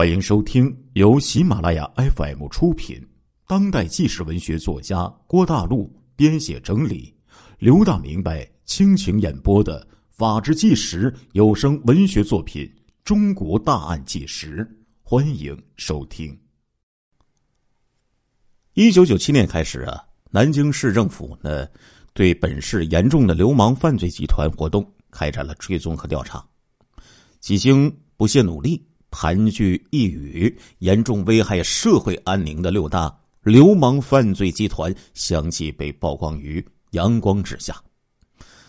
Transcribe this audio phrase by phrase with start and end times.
[0.00, 3.06] 欢迎收听由喜马拉雅 FM 出品、
[3.46, 7.14] 当代纪实文学作家郭大陆编写整理、
[7.58, 12.64] 刘大明白倾情演播的《法制纪实》有声文学作品
[13.04, 14.64] 《中国大案纪实》，
[15.02, 16.34] 欢迎收听。
[18.72, 21.68] 一九九七年开始啊，南京市政府呢，
[22.14, 26.42] 对本市严重的流氓犯罪集团活动开展了追踪和调查，
[27.38, 28.82] 几经不懈努力。
[29.10, 37.82] 盘踞一隅、严重危害社会安宁的六大流氓犯罪集团相继被曝光于阳光之下。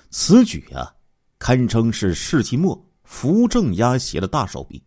[0.09, 0.93] 此举啊，
[1.39, 4.81] 堪称是世纪末扶正压邪的大手笔。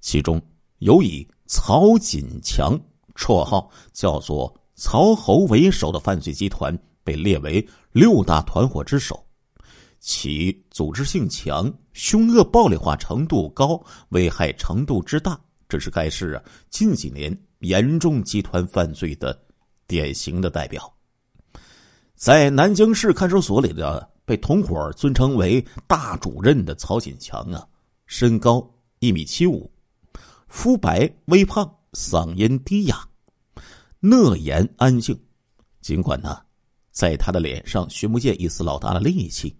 [0.00, 0.40] 其中
[0.78, 2.78] 有以曹锦强
[3.14, 9.24] （绰号叫做曹侯）为首的犯罪集团被列为六大团伙之首。
[9.98, 11.70] 其组织性强、
[12.00, 13.78] 凶恶暴力化程度高、
[14.08, 19.38] 危害程度之大，这是该市啊近几年严重集团犯罪的
[19.86, 20.90] 典型的代表。
[22.14, 27.68] 在南京市看守所里的被同伙尊称为“大主任”的曹锦强啊，
[28.06, 28.66] 身高
[29.00, 29.70] 一米七五，
[30.48, 33.06] 肤白微胖，嗓音低哑，
[34.00, 35.14] 讷言安静。
[35.82, 36.40] 尽管呢，
[36.92, 39.54] 在他的脸上寻不见一丝老大的戾气。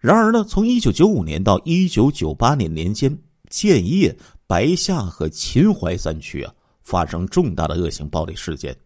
[0.00, 3.18] 然而呢，从一九九五年到一九九八年年间，
[3.50, 8.76] 建业、白下和秦淮三区啊发生重大的恶性暴力事件，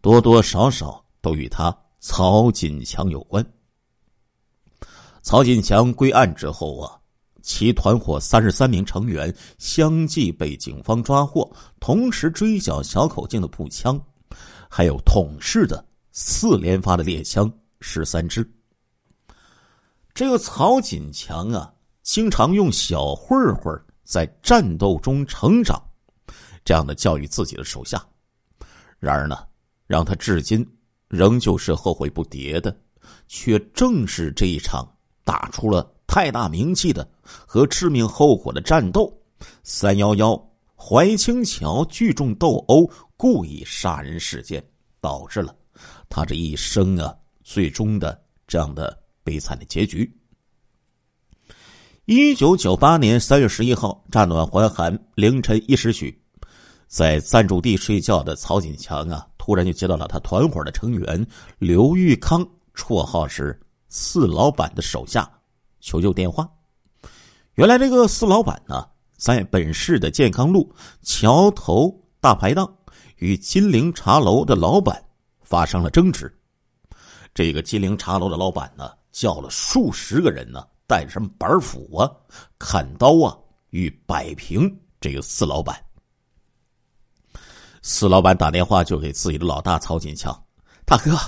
[0.00, 3.44] 多多少少都与他曹锦强有关。
[5.20, 6.96] 曹锦强归案之后啊，
[7.42, 14.00] 其团伙三十三名成员相继被警方抓获，同时追缴小口径的步枪，
[14.70, 18.50] 还有桶式的四连发的猎枪十三支。
[20.18, 25.80] 这个曹锦强啊，经常用“小混混在战斗中成长”
[26.66, 28.04] 这样的教育自己的手下。
[28.98, 29.46] 然而呢，
[29.86, 30.68] 让他至今
[31.06, 32.76] 仍旧是后悔不迭的，
[33.28, 34.84] 却正是这一场
[35.22, 39.16] 打出了太大名气的和致命后果的战斗——
[39.62, 44.60] 三幺幺怀清桥聚众斗殴故意杀人事件，
[45.00, 45.54] 导致了
[46.08, 49.00] 他这一生啊最终的这样的。
[49.28, 50.10] 悲惨的结局。
[52.06, 56.18] 一九九八年三月十一号，乍暖还寒，凌晨一时许，
[56.86, 61.26] 在暂住地睡觉的曹锦强啊，突然就接到了他团伙的成员
[61.58, 62.42] 刘玉康
[62.74, 65.30] （绰号是四老板）的手下
[65.80, 66.50] 求救电话。
[67.56, 72.74] 原来这个四老板呢，在本市的健康路桥头大排档
[73.16, 75.04] 与金陵茶楼的老板
[75.42, 76.34] 发生了争执。
[77.34, 78.90] 这个金陵茶楼的老板呢。
[79.18, 82.08] 叫了数十个人呢，带着什么板斧啊、
[82.56, 83.36] 砍刀啊，
[83.70, 85.76] 与摆平这个四老板。
[87.82, 90.32] 四老板打电话就给自己的老大曹锦强
[90.86, 91.18] ：“大哥，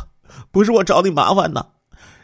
[0.52, 1.66] 不是我找你麻烦呐，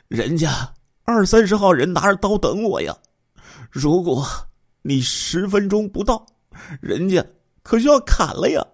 [0.06, 0.72] 人家
[1.03, 2.97] 二三十号人拿着刀等我呀。
[3.69, 4.25] 如果
[4.82, 6.25] 你十分钟不到，
[6.81, 7.26] 人家
[7.65, 8.65] 可就要砍了呀。”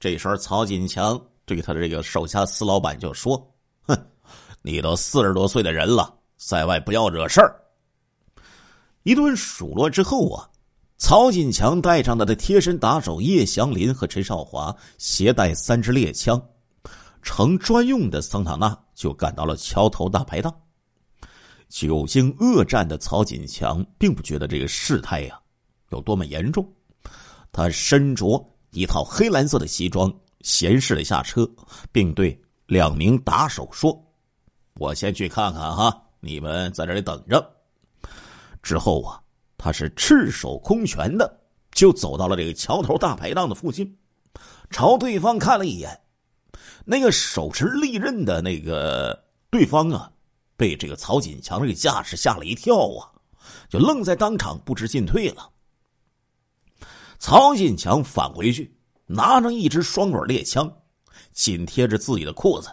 [0.00, 3.38] 这时候，曹锦强对他的这个手下四老板就说
[3.86, 3.96] ：“哼。”
[4.62, 7.54] 你都四十多岁的人了，在外不要惹事儿。
[9.04, 10.50] 一顿数落之后啊，
[10.98, 16.42] 曹锦强带上他的贴身打手叶祥林和陈少华，携带三支猎枪，
[17.22, 20.54] 乘专用的桑塔纳就赶到了桥头大排档。
[21.68, 25.38] 久经恶战的曹锦强并不觉得这个事态呀
[25.90, 26.66] 有多么严重，
[27.52, 31.48] 他身着一套黑蓝色的西装，闲适的下车，
[31.92, 33.98] 并对两名打手说。
[34.78, 37.56] 我先去看看哈，你们在这里等着。
[38.62, 39.20] 之后啊，
[39.56, 41.40] 他是赤手空拳的
[41.72, 43.98] 就走到了这个桥头大排档的附近，
[44.70, 46.00] 朝对方看了一眼。
[46.84, 50.10] 那个手持利刃的那个对方啊，
[50.56, 53.10] 被这个曹锦强这个架势吓了一跳啊，
[53.68, 55.50] 就愣在当场，不知进退了。
[57.18, 58.72] 曹锦强返回去，
[59.06, 60.72] 拿着一支双管猎枪，
[61.32, 62.70] 紧贴着自己的裤子。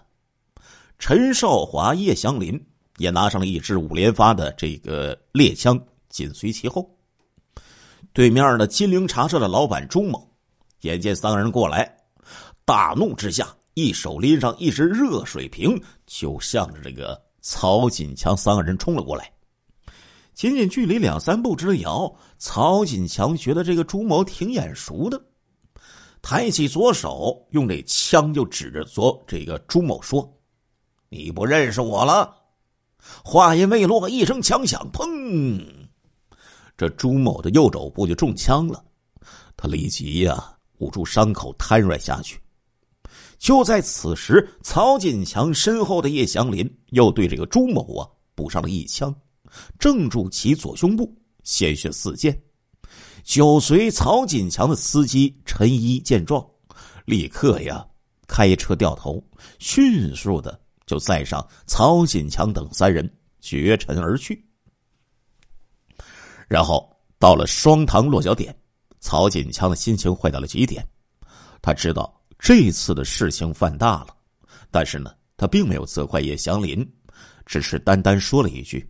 [0.97, 2.59] 陈少华、叶祥林
[2.97, 6.89] 也拿上了一支五连发的这个猎枪，紧随其后。
[8.13, 10.25] 对面的金陵茶社的老板朱某，
[10.81, 11.97] 眼见三个人过来，
[12.63, 19.29] 大怒之下，一手拎上一只热水瓶，就向着这个曹锦强三个人冲了过来。
[20.33, 25.21] 仅仅距离两三步之遥，曹锦强觉得这个朱某挺眼熟的，
[26.21, 30.34] 抬起左手，用这枪就指着左这个朱某说。
[31.09, 32.35] 你不认识我了？
[33.23, 35.63] 话音未落，一声枪响，砰！
[36.75, 38.83] 这朱某的右肘部就中枪了。
[39.55, 42.39] 他立即呀捂住伤口瘫软下去。
[43.37, 49.13] 就在此时，曹锦强身后的叶祥林又对这个朱某啊补上了一枪，
[49.77, 52.37] 正中其左胸部，鲜血四溅。
[53.23, 56.45] 酒随曹锦强的司机陈一见状，
[57.05, 57.85] 立刻呀
[58.27, 59.23] 开车掉头，
[59.59, 64.45] 迅速的就载上曹锦强等三人绝尘而去。
[66.47, 66.89] 然后
[67.19, 68.55] 到了双塘落脚点，
[68.99, 70.85] 曹锦强的心情坏到了极点，
[71.61, 72.11] 他知道。
[72.37, 74.15] 这次的事情犯大了，
[74.69, 76.87] 但是呢，他并没有责怪叶祥林，
[77.45, 78.87] 只是单单说了一句：“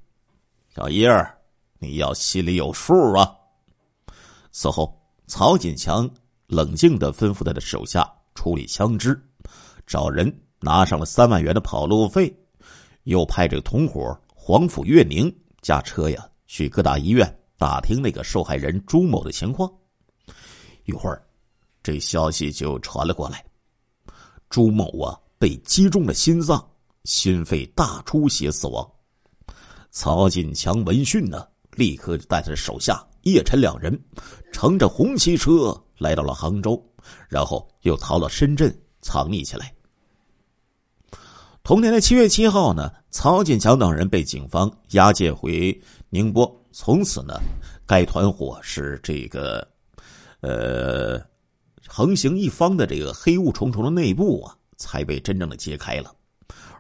[0.76, 1.38] 小叶儿，
[1.78, 3.32] 你要心里有数啊。”
[4.52, 6.10] 此后，曹锦强
[6.48, 9.18] 冷静的吩咐他的手下处理枪支，
[9.86, 12.36] 找人拿上了三万元的跑路费，
[13.04, 15.32] 又派这个同伙黄甫岳宁
[15.62, 19.72] 驾车呀去各大医院打听那个受害人朱某的情况。
[20.86, 21.22] 一会儿。
[21.84, 23.46] 这消息就传了过来，
[24.50, 26.68] 朱某啊被击中了心脏，
[27.04, 28.84] 心肺大出血死亡。
[29.92, 33.96] 曹锦强闻讯呢，立刻带着手下叶晨两人，
[34.52, 36.84] 乘着红旗车来到了杭州，
[37.30, 39.72] 然后又逃到深圳藏匿起来。
[41.66, 45.76] 同年的七月七号呢，曹锦强等人被警方押解回
[46.12, 47.42] 宁波，从此呢，
[47.88, 49.68] 该团伙是这个，
[50.42, 51.20] 呃。
[51.88, 56.14] 横行一方的这个黑雾重重的内部啊，才被真正的揭开了。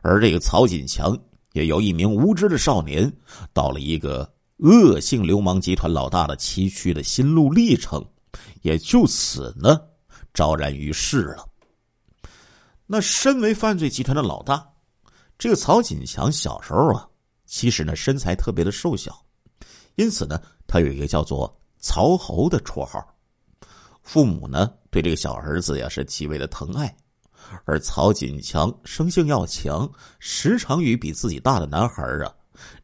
[0.02, 1.18] 而这个曹锦强
[1.54, 3.12] 也由一名无知的少年，
[3.54, 8.04] 到了一个恶性流氓集团老大的崎岖的心路历程，
[8.62, 9.80] 也就此呢
[10.34, 11.44] 昭然于世了。
[12.86, 14.68] 那身为犯罪集团的老大，
[15.38, 17.08] 这个曹锦强小时候啊，
[17.46, 19.26] 其实呢身材特别的瘦小，
[19.96, 23.06] 因此呢他有一个叫做曹猴的绰号。
[24.02, 24.72] 父母呢？
[24.92, 26.96] 对这个小儿子呀是极为的疼爱，
[27.66, 32.32] 而曹锦强生性要强，时常与比自己大的男孩啊，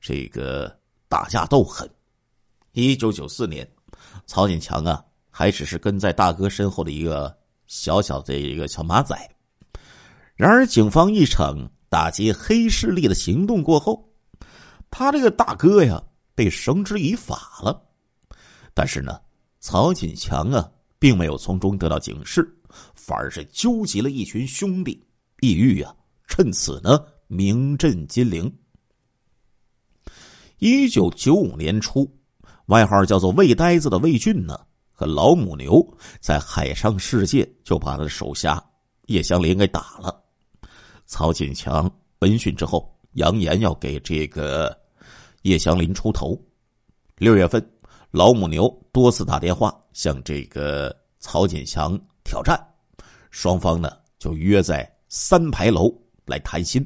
[0.01, 0.75] 这个
[1.07, 1.89] 打架斗狠。
[2.71, 3.69] 一九九四年，
[4.25, 7.33] 曹锦强啊还只是跟在大哥身后的一个
[7.67, 9.15] 小小的一个小马仔。
[10.35, 14.09] 然而，警方一场打击黑势力的行动过后，
[14.89, 16.01] 他这个大哥呀
[16.33, 17.79] 被绳之以法了。
[18.73, 19.19] 但是呢，
[19.59, 20.71] 曹锦强啊。
[21.01, 22.47] 并没有从中得到警示，
[22.93, 25.03] 反而是纠集了一群兄弟，
[25.39, 25.91] 意欲啊
[26.27, 28.55] 趁此呢名震金陵。
[30.59, 32.07] 一九九五年初，
[32.67, 34.59] 外号叫做“魏呆子”的魏俊呢
[34.91, 35.83] 和老母牛
[36.19, 38.63] 在海上世界就把他的手下
[39.07, 40.20] 叶湘林给打了。
[41.11, 44.73] 曹锦强闻讯之后，扬言要给这个
[45.41, 46.41] 叶祥林出头。
[47.17, 47.61] 六月份。
[48.11, 52.59] 老母牛多次打电话向这个曹锦强挑战，
[53.29, 55.89] 双方呢就约在三牌楼
[56.25, 56.85] 来谈心。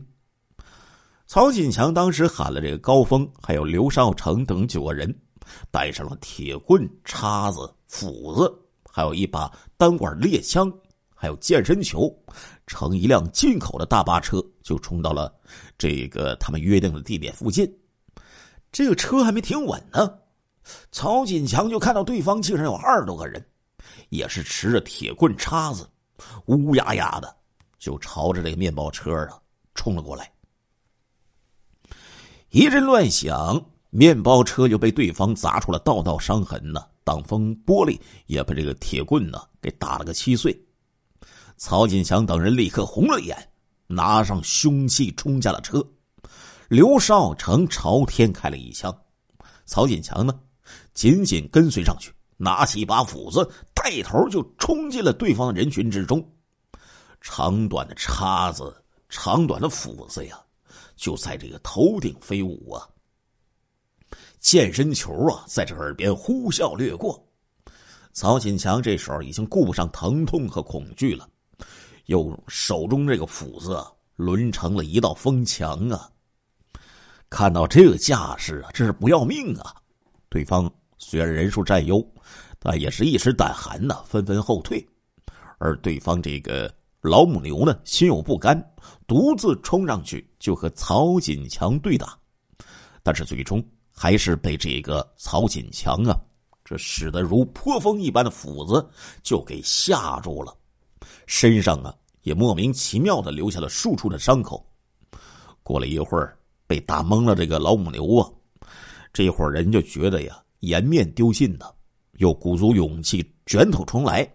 [1.26, 5.12] 曹锦强当时喊了这个高峰，还有刘少成等九个人，
[5.72, 8.56] 带上了铁棍、叉子、斧子，
[8.92, 10.72] 还有一把单管猎枪，
[11.16, 12.08] 还有健身球，
[12.68, 15.34] 乘一辆进口的大巴车就冲到了
[15.78, 17.72] 这个他们约定的地点附近。
[18.72, 20.20] 这个车还没停稳呢。
[20.92, 23.46] 曹锦强就看到对方竟然有二十多个人，
[24.10, 25.88] 也是持着铁棍、叉子，
[26.48, 27.36] 乌压压的，
[27.78, 29.40] 就朝着这个面包车啊
[29.76, 30.32] 冲了过来。
[32.50, 40.60] 一阵乱响，面包车就被对方砸出了道道伤痕呢，挡风玻璃也被这个铁棍呢给打了个稀碎。
[41.58, 43.38] 曹锦强等人立刻红了眼，
[43.88, 45.86] 拿上凶器冲下了车。
[46.68, 48.96] 刘少成朝天开了一枪，
[49.66, 50.40] 曹锦强呢？
[50.94, 56.28] 紧紧跟随上去，拿起一把斧子，带头就冲进了对方的人群之中。
[57.22, 60.40] 长短的叉子，长短的斧子呀，
[60.96, 62.88] 就在这个头顶飞舞啊。
[64.40, 67.24] 健身球啊，在这耳边呼啸掠过。
[68.14, 71.28] 曹锦强这时候已经顾不上疼痛和恐惧了，
[72.06, 73.84] 用手中这个斧子
[74.16, 76.10] 抡成了一道风墙啊。
[77.30, 79.76] 看到这个架势啊，这是不要命啊！
[80.30, 82.06] 对方虽然人数占优，
[82.60, 84.86] 但也是一时胆寒呐，纷纷后退。
[85.58, 88.62] 而对方这个老母牛呢，心有不甘，
[89.08, 92.18] 独自冲上去就和曹锦强对打。
[93.02, 96.16] 但是最终还是被这个曹锦强啊，
[96.64, 98.88] 这使得如泼风一般的斧子
[99.24, 100.56] 就给吓住了，
[101.28, 104.66] 身上啊也莫名其妙的留下了数处的伤口。
[105.64, 106.38] 过了一会儿，
[106.68, 108.30] 被打懵了，这个老母牛啊。
[109.14, 111.76] 这伙人就觉得呀，颜面丢尽的，
[112.18, 114.30] 又鼓足勇气卷土重来。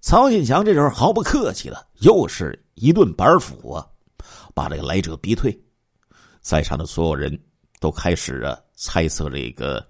[0.00, 3.86] 曹锦强这时候毫不客气的，又是一顿板斧啊，
[4.54, 5.56] 把这个来者逼退。
[6.40, 7.38] 在场的所有人
[7.80, 9.86] 都开始啊猜测这个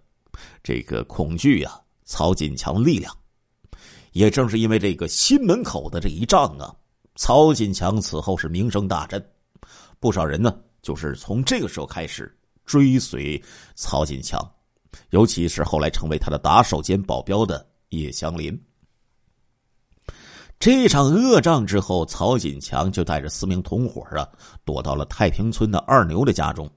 [0.62, 3.16] 这个恐惧呀，曹锦强的力量。
[4.14, 6.72] 也正是因为这个新门口的这一仗啊，
[7.16, 9.22] 曹锦强此后是名声大振，
[9.98, 12.32] 不少人呢就是从这个时候开始
[12.64, 13.42] 追随
[13.74, 14.40] 曹锦强，
[15.10, 18.56] 尤其是后来成为他的打手兼保镖的叶祥林。
[20.60, 24.26] 这场恶仗之后，曹锦强就带着四名同伙啊，
[24.64, 26.70] 躲到了太平村的二牛的家中，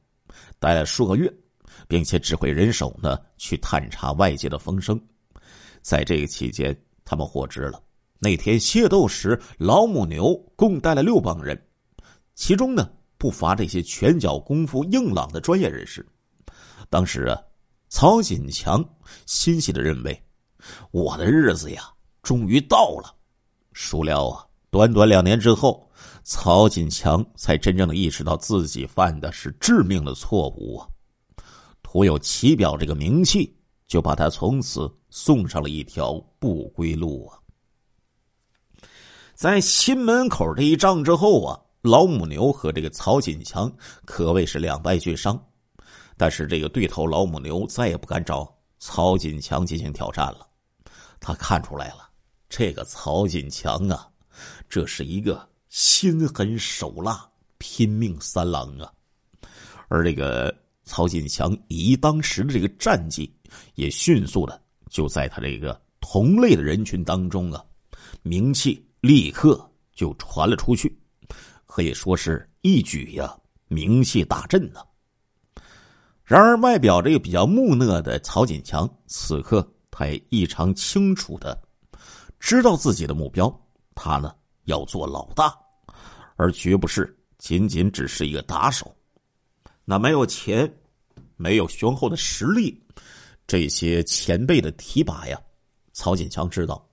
[0.58, 1.32] 待了数个月，
[1.88, 5.00] 并且指挥人手呢去探查外界的风声。
[5.84, 6.76] 在这个期间，
[7.10, 7.82] 他们获知了
[8.20, 11.58] 那天械斗时，老母牛共带了六帮人，
[12.36, 16.06] 其中呢不乏这些拳脚功夫硬朗的专业人士。
[16.90, 17.42] 当时啊，
[17.88, 18.84] 曹锦强
[19.26, 20.22] 欣喜的认为，
[20.92, 21.84] 我的日子呀，
[22.22, 23.16] 终于到了。
[23.72, 24.46] 孰料啊！
[24.70, 25.90] 短短两年之后，
[26.24, 30.88] 曹锦强才真正的意识到自己犯的是致命的错误啊！
[31.82, 33.57] 徒有其表这个名气，
[33.88, 37.40] 就把他从此送上了一条不归路啊！
[39.34, 43.72] 在新门口这一仗之后啊，老母牛和这个曹锦强
[44.04, 45.42] 可谓是两败俱伤，
[46.18, 50.48] 但是这个对头老母牛再也不敢找曹锦强进行挑战了，
[51.20, 52.10] 他看出来了。
[52.50, 54.10] 这个曹锦强啊，
[54.68, 58.92] 这是一个心狠手辣、拼命三郎啊！
[59.88, 60.54] 而这个
[60.88, 63.32] 曹锦强以当时的这个战绩，
[63.76, 67.64] 也迅速的就在他这个同类的人群当中啊，
[68.24, 70.98] 名气立刻就传了出去，
[71.66, 74.80] 可以说是一举呀名气大振呢。
[76.24, 81.58] 然而，外表这个比较木讷的曹锦强，此刻他也异常清楚的。
[82.40, 83.50] 知道自己的目标，
[83.96, 84.34] 他呢
[84.66, 85.54] 要做老大，
[86.36, 88.94] 而绝不是仅仅只是一个打手。
[89.90, 90.70] 那没有钱，
[91.38, 92.78] 没有雄厚的实力，
[93.48, 95.40] 这些前辈的提拔呀，
[95.94, 96.86] 曹锦强知道，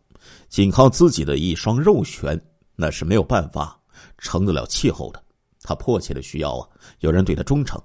[0.48, 2.40] 仅靠自己的一双肉拳，
[2.76, 3.76] 那是没有办法
[4.18, 5.20] 成得了气候的。
[5.60, 6.68] 他迫切的需要啊，
[7.00, 7.82] 有人对他忠诚。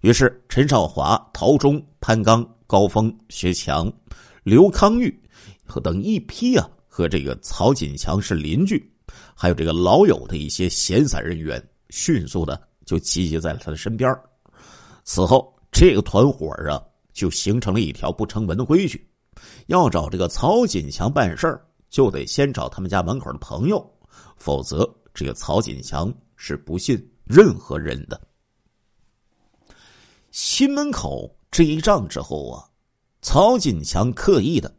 [0.00, 3.90] 于是，陈少华、陶忠、潘刚、高峰、薛强、
[4.42, 5.16] 刘康玉
[5.64, 6.68] 和等一批啊。
[6.88, 8.92] 和这个曹锦强是邻居，
[9.34, 14.14] 还有这个老友的一些闲散人员，迅速的就集结在了他的身边。
[15.04, 19.08] 此后，这个团伙啊，就形成了一条不成文的规矩：
[19.66, 23.84] 要找这个曹锦强办事儿，就得先找他们家门口的朋友，
[24.36, 28.20] 否则这个曹锦强是不信任何人的。
[30.30, 32.64] 新门口这一仗之后啊，
[33.22, 34.74] 曹锦强刻意的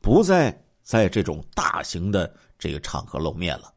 [0.00, 0.64] 不再。
[0.88, 3.70] 在这种大型的这个场合露面了，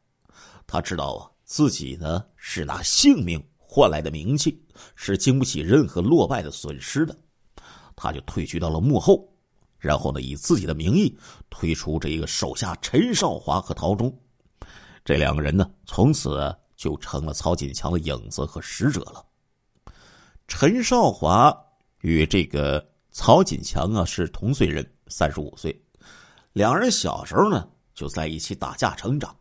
[0.66, 3.38] 他知道啊，自己呢是拿性命
[3.74, 4.62] 换来的名气，
[4.98, 7.18] 是经不起任何落败的损失的，
[7.96, 9.26] 他就退居到了幕后，
[9.80, 11.18] 然后呢，以自己的名义
[11.50, 14.14] 推出这一个手下陈少华和陶忠，
[15.06, 19.26] 这两个人呢，从此就成了曹锦强的影子和使者了。
[20.50, 21.56] 陈少华
[22.02, 25.82] 与这个曹锦强啊是同岁人，三十五岁。
[26.52, 29.34] 两人小时候呢就在一起打架成长。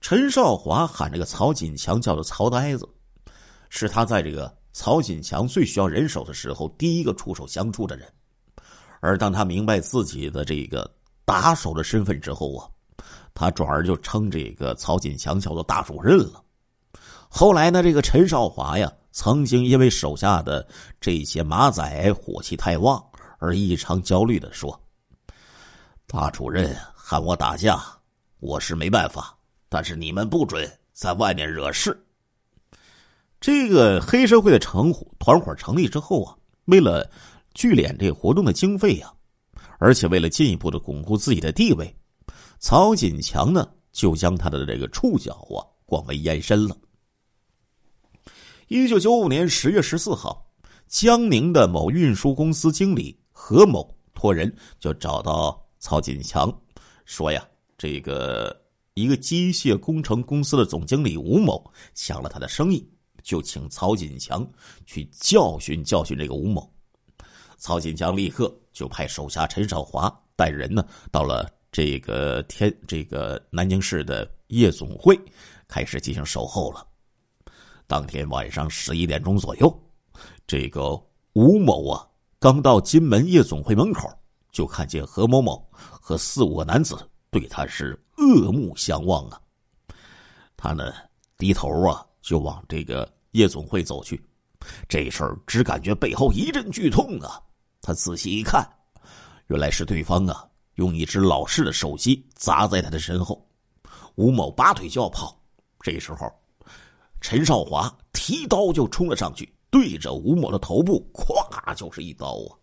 [0.00, 2.88] 陈少华喊这个曹锦强叫做曹呆子，
[3.68, 8.06] 是他在这个曹锦强最需要人手的时候第一个出手相助的人。
[9.00, 10.90] 而当他明白自己的这个
[11.24, 12.68] 打手的身份之后啊，
[13.34, 16.42] 他转而就称这个曹锦强叫做大主任了。
[17.28, 20.66] 后来呢，这个陈少华呀，曾经因为手下的
[21.00, 23.04] 这些马仔火气太旺
[23.38, 24.80] 而异常焦虑的说。
[26.06, 27.82] 大主任喊我打架，
[28.38, 29.36] 我是没办法，
[29.68, 32.05] 但是你们不准在外面惹事。
[33.40, 37.08] 这个黑社会的成团伙成立之后啊，为了
[37.54, 39.12] 聚敛这个活动的经费呀，
[39.78, 41.94] 而且为了进一步的巩固自己的地位，
[42.58, 46.76] 曹锦强呢就将他的这个触角啊广为延伸了。
[48.68, 50.44] 一九九五年十月十四号，
[50.88, 55.62] 江宁的某运输公司经理何某托人就找到。
[55.78, 56.52] 曹锦强
[57.04, 57.46] 说：“呀，
[57.78, 58.60] 这个
[58.94, 61.62] 一个机械工程公司的总经理吴某
[61.94, 62.84] 抢了他的生意，
[63.26, 64.48] 就请曹锦强
[64.84, 66.72] 去教训教训这个吴某。
[67.58, 75.18] 曹锦强立刻就派手下陈少华带人呢，到了这个天这个南京市的夜总会，
[75.66, 76.86] 开始进行守候了。
[77.88, 79.76] 当天晚上十一点钟左右，
[80.46, 80.92] 这个
[81.32, 82.06] 吴某啊，
[82.38, 84.08] 刚到金门夜总会门口。”
[84.52, 86.96] 就看见何某某和四五个男子
[87.30, 89.38] 对他是恶目相望啊。
[90.56, 90.94] 他呢
[91.36, 93.06] 低头啊，就往这个
[93.36, 94.20] 夜总会走去。
[94.88, 97.40] 这事儿只感觉背后一阵剧痛啊！
[97.82, 98.66] 他仔细一看，
[99.48, 103.46] 原来是对方啊用一只老式的手机砸在他的身后。
[104.16, 105.38] 吴某拔腿就要跑，
[105.80, 106.32] 这时候
[107.20, 112.56] 陈少华提刀就冲了上去，对着吴某的头部咵就是一刀啊！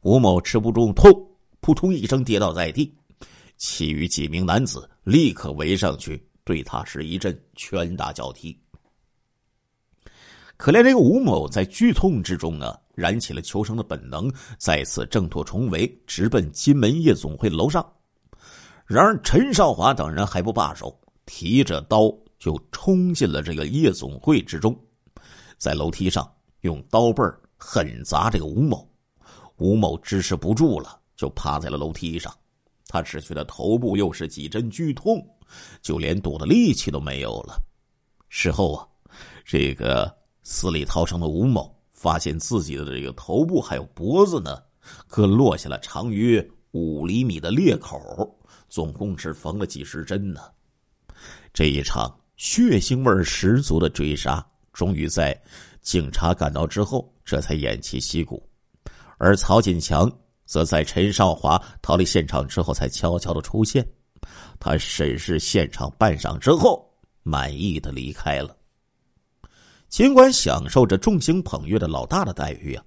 [0.00, 1.12] 吴某吃不住痛，
[1.60, 2.92] 扑通一声跌倒在地，
[3.58, 8.58] 其余几名男子立刻围上去，对他是一阵拳打脚踢。
[10.60, 17.82] 可怜这个吴某在剧痛之中啊，燃起了求生的本能，再次挣脱重围，直奔金门夜总会楼上。
[18.84, 24.78] 然而陈少华等人还不罢手，提着刀就冲进了这个夜总会之中，
[25.56, 27.24] 在楼梯上用刀背
[27.56, 28.86] 狠砸这个吴某。
[29.56, 32.30] 吴某支持不住了，就趴在了楼梯上。
[32.86, 35.26] 他只觉得头部又是几阵剧痛，
[35.80, 37.58] 就连躲的力气都没有了。
[38.28, 38.86] 事后啊，
[39.42, 40.19] 这个。
[40.42, 44.58] 死里逃生的吴某发现自己的这个头部还有脖子呢，
[45.06, 47.98] 各落下了长约五厘米的裂口，
[48.68, 50.40] 总共是缝了几十针呢。
[51.52, 55.38] 这一场血腥味十足的追杀，终于在
[55.82, 58.42] 警察赶到之后，这才偃旗息鼓。
[59.18, 60.10] 而曹锦强
[60.46, 63.86] 则在陈少华逃离现场之后，才悄悄的出现。
[64.58, 66.90] 他审视现场半晌之后，
[67.22, 68.56] 满意的离开了。
[69.90, 72.84] 尽管享受着众星捧月的老大的待遇啊，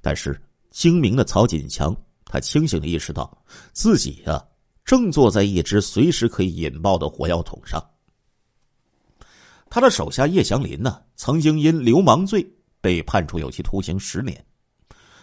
[0.00, 0.38] 但是
[0.72, 3.32] 精明的曹锦强，他清醒的意识到
[3.72, 4.44] 自己啊
[4.84, 7.80] 正坐在一只随时可以引爆的火药桶上。
[9.70, 12.44] 他的手下叶祥林呢，曾经因流氓罪
[12.80, 14.36] 被判处有期徒刑十年；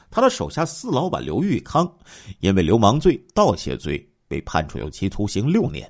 [0.10, 1.94] 他的手下四老板刘玉康，
[2.40, 5.86] 因为流氓罪、盗窃罪被判处有期徒刑六年；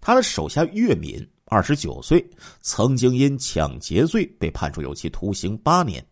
[0.00, 1.24] 他的手下岳敏。
[1.50, 2.24] 二十九岁，
[2.60, 6.02] 曾经因抢劫罪被判处有期徒刑八年。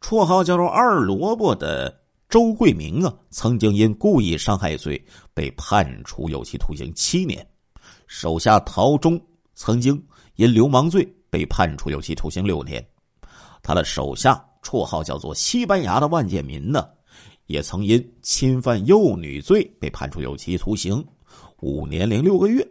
[0.00, 5.00] 绰号叫做“二萝卜”的周桂明啊，曾经因故意伤害罪
[5.32, 7.46] 被判处有期徒刑七年。
[8.08, 12.84] 手下陶忠曾经因流氓罪被判处有期徒刑六年。
[13.62, 16.88] 他的手下绰号叫做“西班牙”的万建民呢，
[17.46, 21.06] 也曾因侵犯幼女罪被判处有期徒刑
[21.60, 22.66] 五年零六个月。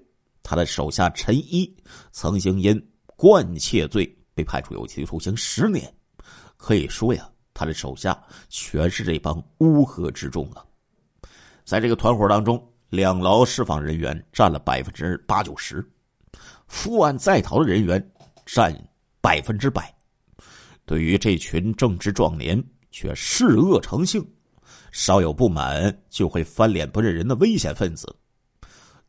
[0.50, 1.72] 他的手下陈一
[2.12, 5.94] 曾经因惯窃罪被判处有期徒刑十年，
[6.58, 10.66] 可以说呀，他的手下全是这帮乌合之众啊。
[11.64, 15.88] 在这个团伙当中，两牢释放人员占了百分之八九十，
[16.66, 18.12] 负案在逃的人员
[18.44, 18.76] 占
[19.22, 19.96] 百分之百。
[20.84, 22.60] 对于这群正值壮年
[22.90, 24.28] 却嗜恶成性、
[24.92, 28.12] 稍有不满就会翻脸不认人的危险分子。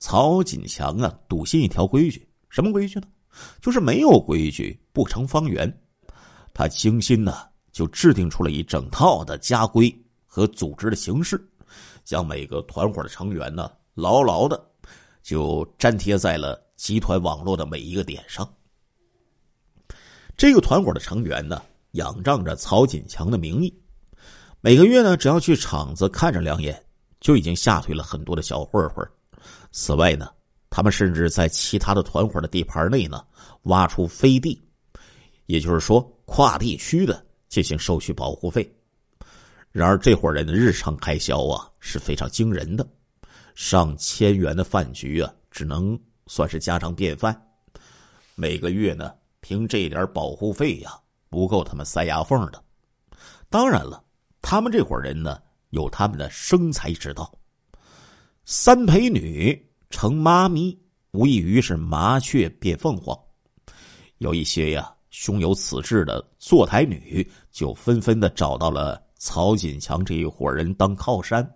[0.00, 3.06] 曹锦强啊，笃信一条规矩，什么规矩呢？
[3.60, 5.72] 就是没有规矩不成方圆。
[6.52, 9.94] 他精心呢，就制定出了一整套的家规
[10.26, 11.40] 和组织的形式，
[12.02, 14.60] 将每个团伙的成员呢，牢牢的
[15.22, 18.50] 就粘贴在了集团网络的每一个点上。
[20.34, 23.72] 这个团伙的成员呢，仰仗着曹锦强的名义，
[24.62, 26.82] 每个月呢，只要去厂子看着两眼，
[27.20, 29.06] 就已经吓退了很多的小混混。
[29.72, 30.28] 此外呢，
[30.68, 33.24] 他们甚至在其他的团伙的地盘内呢，
[33.62, 34.60] 挖出飞地，
[35.46, 38.68] 也就是说跨地区的进行收取保护费。
[39.72, 42.84] 然而，这伙人的日常开销啊是非常惊人的，
[43.54, 47.40] 上千元的饭局啊，只能算是家常便饭。
[48.34, 50.90] 每个月呢，凭这点保护费呀，
[51.28, 52.60] 不够他们塞牙缝的。
[53.48, 54.02] 当然了，
[54.42, 57.32] 他们这伙人呢，有他们的生财之道。
[58.52, 60.76] 三陪女成妈咪，
[61.12, 63.16] 无异于是麻雀变凤凰。
[64.18, 71.48] 有一些呀，胸有此志的坐台女就纷纷的找到了曹锦强这一伙人当靠山。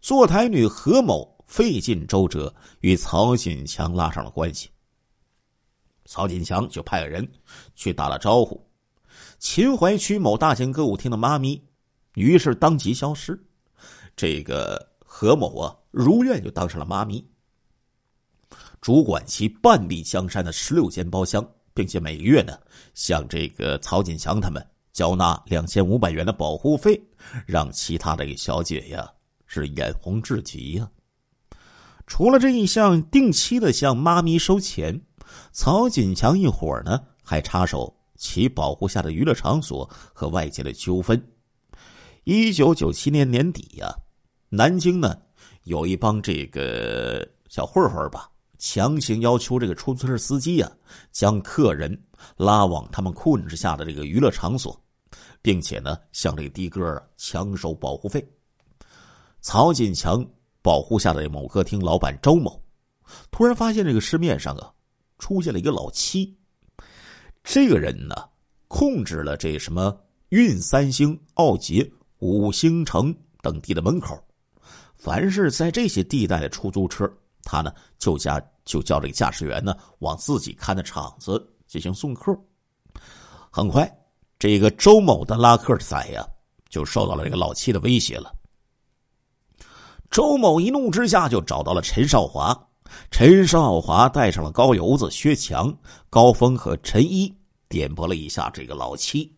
[0.00, 4.68] 坐台女何某费尽周折与曹锦强拉上了关系。
[6.04, 7.28] 曹锦强就派人
[7.74, 8.64] 去打了招呼。
[9.40, 11.60] 秦淮区某大型歌舞厅的妈咪，
[12.14, 13.36] 于是当即消失。
[14.14, 14.88] 这个
[15.18, 15.74] 何某啊。
[15.90, 17.26] 如愿就当上了妈咪，
[18.82, 22.58] 主管其半壁江山的十六间包厢，并且每个月呢
[22.92, 27.02] 向这个曹锦强他们交纳两千五百元的保护费，
[27.46, 29.10] 让其他的小姐呀
[29.46, 30.86] 是眼红至极呀。
[32.06, 35.00] 除了这一项定期的向妈咪收钱，
[35.50, 41.26] 曹锦强一伙呢还插手其保护下的娱乐场所和外界的纠纷。
[42.24, 43.96] 一九九七年年底呀。
[44.56, 45.14] 南京呢
[45.64, 50.72] 有一帮这个小混混吧，强行要求这个出租车司机啊，
[51.12, 51.94] 将客人
[52.38, 54.82] 拉往他们控制下的这个娱乐场所，
[55.42, 58.26] 并且呢向这个的哥强收保护费。
[59.42, 60.26] 曹锦强
[60.62, 62.58] 保护下的某歌厅老板周某，
[63.30, 64.72] 突然发现这个市面上啊
[65.18, 66.34] 出现了一个老七，
[67.44, 68.16] 这个人呢
[68.68, 69.94] 控制了这什么
[70.30, 71.88] 运三星、奥捷、
[72.20, 74.18] 五星城等地的门口，
[74.96, 77.10] 凡是在这些地带的出租车，
[77.42, 82.36] 他呢就加就叫这个驾驶员呢往自己看的场子进行送客。
[83.50, 83.90] 很快，
[84.38, 86.26] 这个周某的拉客仔呀
[86.68, 88.32] 就受到了这个老七的威胁了。
[90.10, 92.56] 周某一怒之下就找到了陈少华，
[93.10, 95.76] 陈少华带上了高油子、薛强、
[96.08, 97.34] 高峰和陈一，
[97.68, 99.32] 点拨了一下这个老七。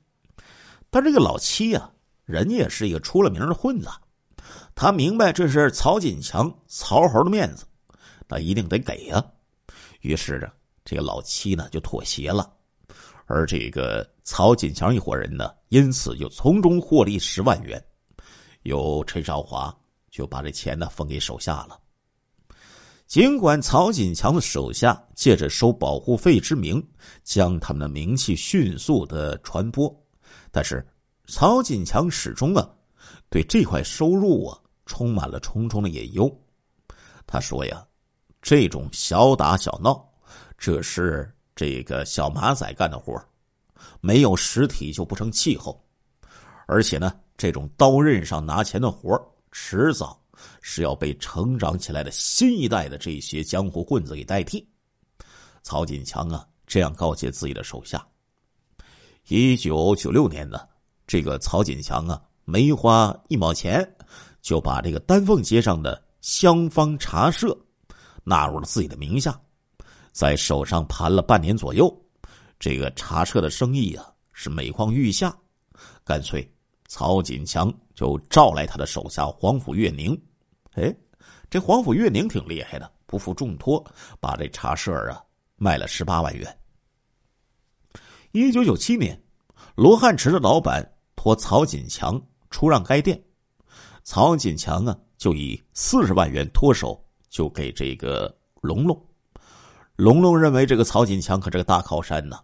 [0.90, 1.90] 但这个老七呀，
[2.24, 3.88] 人家也是一个出了名的混子，
[4.80, 7.64] 他明白这是曹锦强、曹猴的面子，
[8.28, 9.20] 那一定得给呀。
[10.02, 12.48] 于是啊，这个老七呢就妥协了，
[13.26, 17.84] 而这个曹锦强一伙人呢，因此就从中获利十万元，
[18.62, 19.76] 由陈少华。
[20.12, 21.78] 就把这钱呢分给手下了。
[23.06, 26.80] 尽管曹锦强的手下借着收保护费之名，
[27.24, 29.92] 将他们的名气迅速的传播，
[30.52, 30.86] 但是
[31.26, 32.68] 曹锦强始终啊，
[33.28, 36.28] 对这块收入啊充满了重重的隐忧。
[37.26, 37.86] 他说呀
[38.42, 40.04] ：“这种小打小闹，
[40.56, 43.22] 这是这个小马仔干的活
[44.00, 45.80] 没有实体就不成气候。
[46.66, 49.16] 而且呢，这种刀刃上拿钱的活
[49.52, 50.20] 迟早
[50.60, 54.66] 是要被成长起来的新一代的这些江湖混子给代替。
[55.62, 58.04] 曹锦强啊，这样告诫自己的手下。
[59.28, 60.60] 一九九六年呢，
[61.06, 63.86] 这个曹锦强啊，没花一毛钱，
[64.40, 67.56] 就把这个丹凤街上的香芳茶社
[68.24, 69.38] 纳入了自己的名下，
[70.12, 71.94] 在手上盘了半年左右，
[72.58, 75.36] 这个茶社的生意啊是每况愈下，
[76.04, 76.50] 干脆。
[76.90, 80.18] 曹锦强就召来他的手下黄甫月宁，
[80.72, 80.90] 哎，
[81.50, 83.84] 这黄甫月宁挺厉害的，不负重托，
[84.20, 85.22] 把这茶社啊
[85.56, 86.58] 卖了十八万元。
[88.32, 89.22] 一九九七年，
[89.74, 90.82] 罗汉池的老板
[91.14, 93.22] 托曹锦强出让该店，
[94.10, 98.98] 曹锦强啊就以四十万元脱手，就给这个龙龙。
[99.96, 102.38] 龙龙认为这个曹锦强可是个大靠山呢，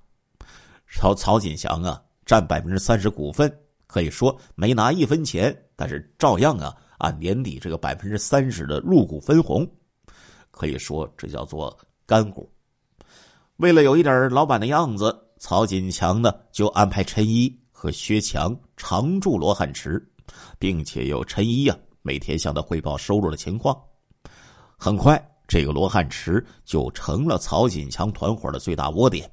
[0.92, 3.50] 曹曹锦强啊占百分之三十股份。
[3.86, 9.66] 可以说没拿一分钱，但是照样啊按年底这个百分之三十的入股分红，
[10.50, 11.74] 可以说这叫做
[12.04, 12.46] 干股。
[13.56, 20.06] 为了有一点老板的样子，曹锦强呢就安排陈一和薛强常驻罗汉池，
[20.58, 23.78] 并且由陈一啊每天向他汇报收入的情况。
[24.76, 29.30] 很快，这个罗汉池就成了曹锦强团伙的最大窝点。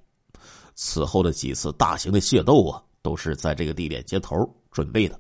[0.75, 2.81] 此后的几次大型的械斗啊。
[3.03, 5.19] 都是在这个地点接头准备的。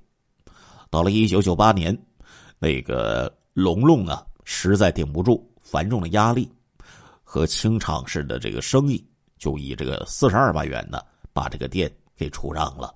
[0.91, 1.99] 到了一九九八年，
[2.59, 6.47] 那个龙龙啊，实在顶不住繁重的压力
[7.23, 9.03] 和清场式的这个生意，
[9.39, 11.01] 就以这个四十二万元呢，
[11.33, 12.93] 把这个店给出让了。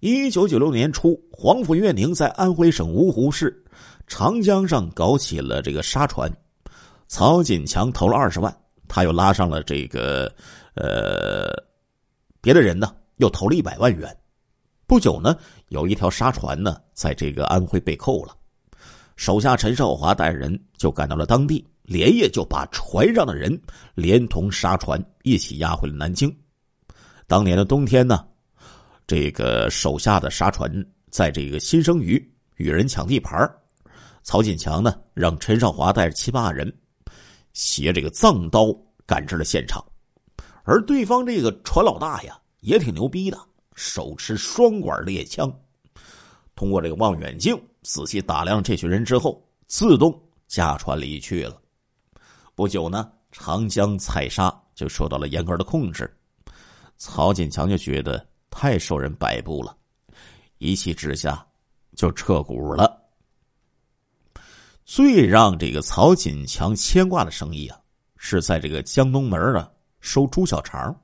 [0.00, 3.64] 一九九六年初，黄甫月宁在安徽省芜湖市
[4.06, 6.30] 长江上搞起了这个沙船，
[7.08, 8.54] 曹锦强投了二十万，
[8.86, 10.32] 他又拉上了这个
[10.74, 11.50] 呃。
[12.42, 14.16] 别的人呢又投了一百万元，
[14.86, 15.36] 不久呢，
[15.70, 18.36] 有一条沙船呢在这个安徽被扣了，
[19.16, 23.60] 手下陈少华带人就赶到了当地，连夜就把船上的人
[23.96, 26.32] 连同沙船一起押回了南京。
[27.26, 28.24] 当年的冬天呢，
[29.06, 30.70] 这个手下的沙船
[31.10, 32.22] 在这个新生鱼
[32.56, 33.48] 与人抢地盘
[34.22, 36.72] 曹锦强呢让陈少华带着七八人
[37.52, 39.84] 携这个藏刀赶至了现场。
[40.64, 43.38] 而对方这个船老大呀，也挺牛逼的，
[43.76, 45.48] 手持双管猎枪，
[46.56, 51.56] 通过这个望远镜仔细打量这群人之后，自动驾船离去了。
[52.56, 56.12] 不久呢，长江采沙就受到了严格的控制，
[56.96, 58.26] 曹锦强就觉得
[58.58, 59.76] 太受人摆布了，
[60.56, 61.46] 一气之下
[61.94, 62.98] 就撤股了。
[64.82, 67.78] 最让这个曹锦强牵挂的生意啊，
[68.16, 69.70] 是在这个江东门啊。
[70.00, 70.98] 收猪小肠，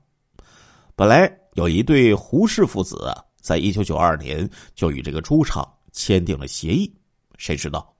[0.97, 6.91] 本来有一对胡氏父子啊，在一九九二年就与这个猪场签订了协议。
[7.37, 7.95] 谁知道，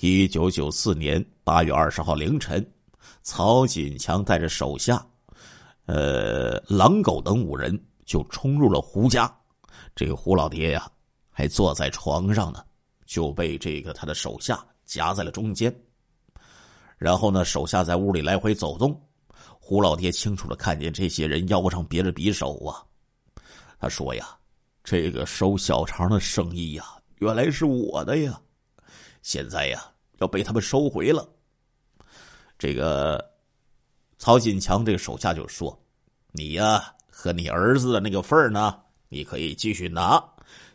[0.00, 2.66] 一九九四年八月二十号凌晨，
[3.22, 5.06] 曹锦强带着手下，
[5.84, 9.30] 呃，狼狗等五人就冲入了胡家。
[9.94, 10.90] 这个胡老爹呀，
[11.30, 12.64] 还坐在床上呢，
[13.04, 15.74] 就被这个他的手下夹在了中间。
[16.96, 18.98] 然后呢，手下在屋里来回走动，
[19.60, 22.82] 胡老爹清楚的看见这些人腰上别着匕首啊。
[23.78, 24.34] 他说呀
[24.82, 28.40] ：“这个收小肠的生意呀，原来是我的呀，
[29.20, 29.84] 现在呀
[30.18, 31.28] 要被他们收回了。”
[32.58, 33.22] 这个
[34.16, 35.78] 曹锦强这个手下就说
[36.32, 40.22] ：“你呀和你儿子的那个份儿呢，你可以继续拿，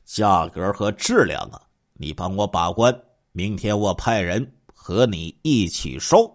[0.03, 1.61] 价格和质量啊，
[1.93, 2.91] 你帮我把关。
[3.31, 6.27] 明天我派人和你一起收。”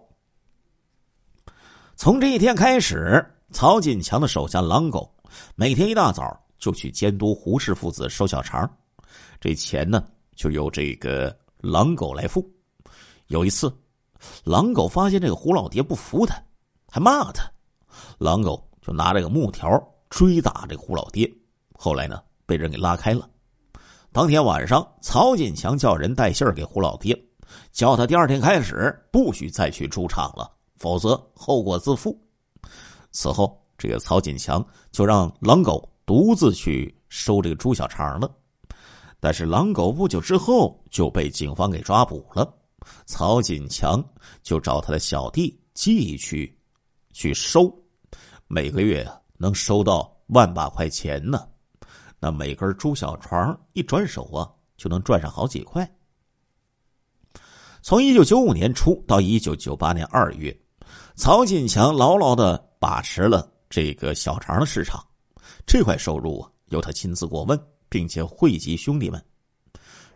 [1.97, 5.13] 从这一天开始，曹锦强的手下狼狗
[5.55, 6.39] 每天一大早。
[6.57, 8.67] 就去监督胡氏父子收小肠，
[9.39, 10.03] 这钱呢
[10.35, 12.43] 就由这个狼狗来付。
[13.27, 13.71] 有一次，
[14.43, 16.35] 狼狗发现这个胡老爹不服他，
[16.87, 17.43] 还骂他，
[18.17, 19.69] 狼狗就拿这个木条
[20.09, 21.31] 追打这胡老爹。
[21.73, 23.29] 后来呢，被人给拉开了。
[24.11, 27.17] 当天晚上，曹锦强叫人带信儿给胡老爹，
[27.71, 32.19] 叫他第二天开始不许再去猪场了，否则后果自负。
[33.11, 35.87] 此后，这个曹锦强就让狼狗。
[36.07, 38.33] 独自去收这个猪小肠了，
[39.19, 42.49] 但是狼狗不久之后就被警方给抓捕了。
[43.05, 44.01] 曹锦强
[44.41, 46.57] 就找他的小弟继续
[47.11, 47.69] 去收，
[48.47, 51.47] 每个月啊能收到万把块钱呢。
[52.19, 55.89] 那每根猪小肠一转手啊，就能赚上好几块。
[57.81, 60.57] 从一九九五年初到一九九八年二月，
[61.15, 65.05] 曹锦强牢牢的把持了这个小肠的市场。
[65.65, 69.23] 这块收入啊，由他亲自过问，并且汇集兄弟们。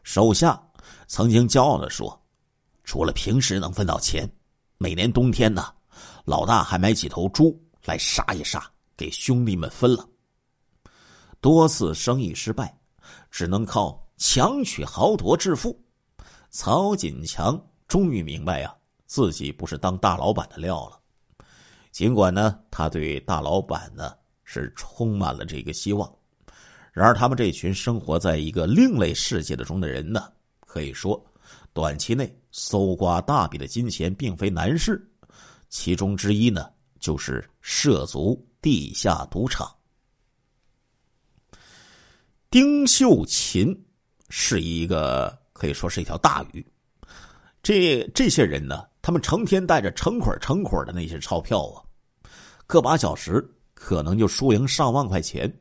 [0.04, 0.62] 手下
[1.08, 2.20] 曾经骄傲的说
[2.84, 4.28] ：“除了平时能分到钱，
[4.78, 5.72] 每年冬天呢，
[6.26, 8.71] 老大还买几头猪来杀一杀，
[9.02, 10.08] 给兄弟们分了。”
[11.42, 12.80] 多次生意失败，
[13.32, 15.84] 只能靠强取豪夺致富。
[16.52, 18.72] 曹锦强终于明白呀，
[19.08, 21.00] 自己不是当大老板的料了。
[21.92, 24.14] 尽管呢，他对大老板呢。
[24.54, 26.14] 是充满了这个希望，
[26.92, 30.30] 然而他们这群生活在一个另类世界的中的人呢，
[30.68, 31.26] 可以说，
[31.72, 35.10] 短期内搜刮大笔的金钱并非难事。
[35.70, 39.70] 其中之一呢，就是涉足地下赌场。
[42.50, 43.86] 丁秀琴
[44.30, 46.66] 是一个可以说是一条大鱼，
[47.64, 51.84] 这这些人呢，他们成天带着成捆成捆的那些钞票啊，
[52.68, 53.50] 个把小时。
[53.74, 55.52] 可能就输赢上万块钱。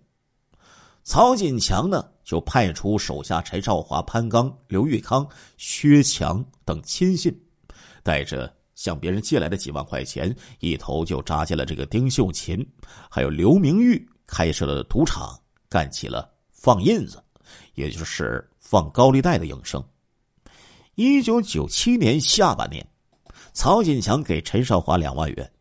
[1.04, 7.34] 曹锦强呢，就派出手下陈少华、潘刚、刘玉康、薛强等亲信，
[8.02, 12.66] 带着向别人借来的几万块钱，一头就扎进了这个丁秀琴
[13.10, 15.38] 还有刘明玉开设的赌场，
[15.68, 17.22] 干起了放印子，
[17.74, 19.84] 也就是放高利贷的营生。
[20.94, 22.86] 一九九七年下半年，
[23.52, 25.52] 曹锦强给陈少华两万元，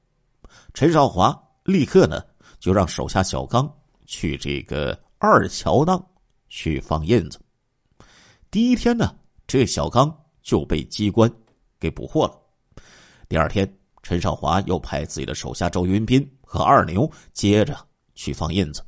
[0.73, 2.23] 陈少华立刻呢。
[2.60, 3.73] 就让手下小刚
[4.05, 6.05] 去这个二桥当
[6.49, 7.39] 去放印子。
[8.51, 9.15] 第一天呢，
[9.47, 11.32] 这小刚就被机关
[11.79, 12.38] 给捕获了。
[13.29, 17.77] 第二天，陈少华又派自己的手下周云斌和二牛接着
[18.15, 18.83] 去放印子。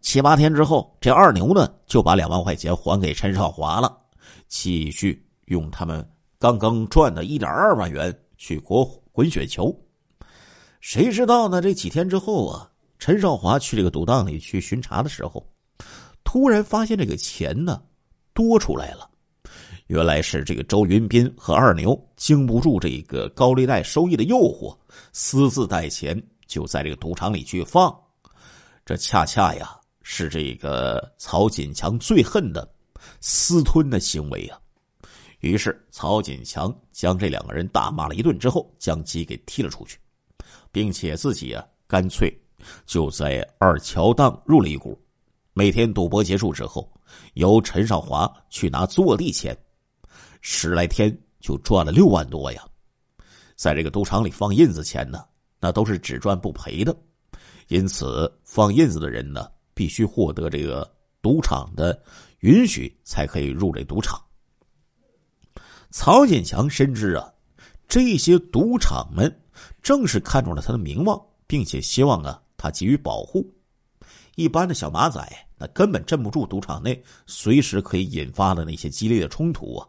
[0.00, 3.96] 七八天之后，这二牛呢就把两万块钱还给陈少华了，
[4.48, 6.04] 继续用他们
[6.36, 9.72] 刚刚赚的一点二万元去国滚雪球。
[10.80, 11.62] 谁知道呢？
[11.62, 15.48] 这几天之后啊，陈少华去这个赌档里去巡查的时候，
[16.24, 17.80] 突然发现这个钱呢
[18.34, 19.08] 多出来了。
[19.88, 24.76] 原来是这个周云斌和二牛经不住这个高利贷收益的诱惑，
[25.12, 27.94] 私自带钱就在这个赌场里去放。
[28.84, 32.70] 这恰恰呀是这个曹锦强最恨的
[33.20, 34.60] 私吞的行为啊。
[35.40, 39.98] 于是曹锦强将这两个人大骂了一顿之后，将鸡给踢了出去。
[40.70, 42.30] 并且自己啊，干脆
[42.84, 45.00] 就在二桥当入了一股，
[45.54, 46.92] 每天赌博结束之后，
[47.34, 49.56] 由陈少华去拿坐地钱，
[50.40, 52.62] 十来天就赚了六万多呀。
[53.56, 55.24] 在这个赌场里放印子钱呢，
[55.60, 56.96] 那都是只赚不赔的，
[57.68, 62.00] 因此放印子的人呢，必须获得这个赌场的
[62.40, 64.20] 允许才可以入这赌场。
[65.90, 67.32] 曹建强深知啊，
[67.88, 69.34] 这些赌场们。
[69.82, 73.44] 正是看中了他的名望，并且希望啊他给予保护。
[74.36, 75.20] 一般的小马仔
[75.56, 79.88] 那根本镇不住赌场内随时可以引发的那些激烈的冲突啊。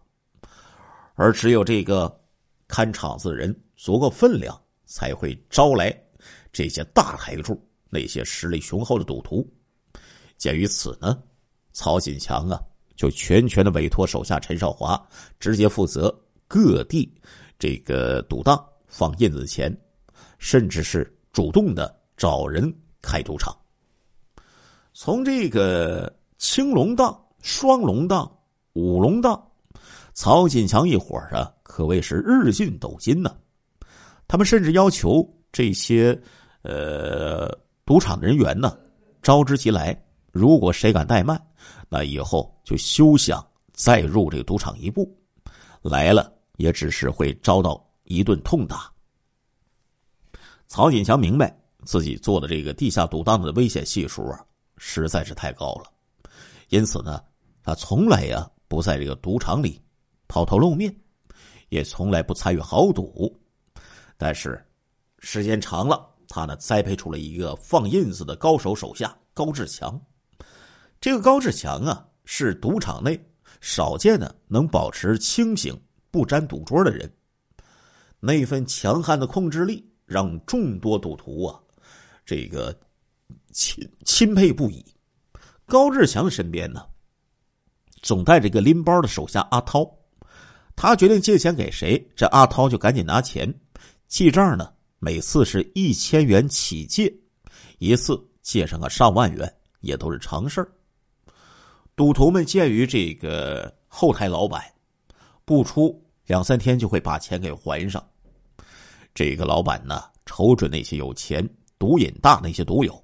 [1.21, 2.17] 而只有这个
[2.65, 5.93] 看场子的人足够分量，才会招来
[6.53, 9.45] 这些大台柱那些实力雄厚的赌徒。
[10.38, 11.21] 鉴于此呢，
[11.73, 12.58] 曹锦强啊
[12.95, 14.97] 就全权的委托手下陈少华
[15.41, 16.10] 直接负责
[16.47, 17.13] 各地
[17.60, 19.77] 这个赌档放印子钱，
[20.38, 23.53] 甚至是主动的找人开赌场。
[24.93, 28.39] 从这个青龙档、双龙档、
[28.71, 29.48] 五龙档，
[30.19, 33.38] 曹锦强一伙儿啊，可谓是日进斗金呢。
[34.27, 36.12] 他们甚至要求这些
[36.62, 37.47] 呃
[37.86, 38.77] 赌场的人员呢，
[39.21, 39.97] 招之即来。
[40.34, 41.41] 如果谁敢怠慢，
[41.88, 45.10] 那以后就休想再入这个赌场一步。
[45.82, 48.91] 来了也只是会遭到一顿痛打。
[50.67, 55.86] 曹锦强明白自己做的这个地下赌档的危险系数啊，实在是太高了，
[56.67, 57.23] 因此呢，
[57.63, 59.82] 他从来呀不在这个赌场里
[60.30, 60.96] 抛头露面，
[61.68, 63.38] 也从来不参与豪赌。
[64.15, 64.63] 但是
[65.18, 70.00] 时间长了，他呢栽培出了一个放印子的高手手下高志强。
[71.02, 73.20] 这个高志强啊，是赌场内
[73.60, 75.76] 少见的能保持清醒、
[76.12, 77.12] 不沾赌桌的人。
[78.20, 81.60] 那份强悍的控制力，让众多赌徒啊，
[82.24, 82.78] 这个
[83.52, 84.86] 钦钦佩不已。
[85.65, 86.86] 高志强身边呢，
[88.02, 89.98] 总带着一个拎包的手下阿涛。
[90.82, 93.54] 他决定借钱给谁，这阿涛就赶紧拿钱。
[94.08, 97.13] 记账呢，每次是一千元起借，
[97.80, 100.72] 一次借上个上万元也都是常事儿。
[101.98, 104.63] 赌徒们鉴于这个后台老板
[105.44, 108.02] 不出两三天就会把钱给还上，
[109.13, 111.46] 这个老板呢瞅准那些有钱、
[111.78, 113.04] 赌瘾大那些赌友，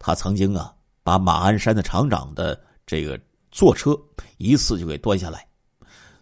[0.00, 3.16] 他曾经啊把马鞍山的厂长的这个
[3.52, 3.96] 坐车
[4.38, 5.46] 一次就给端下来，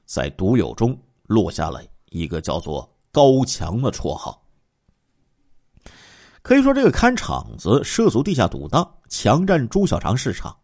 [0.07, 4.42] 在赌友中落下了一个叫做高强的绰号。
[6.40, 10.57] 可以说，这个看场子涉足地下赌档，强占朱小肠市场。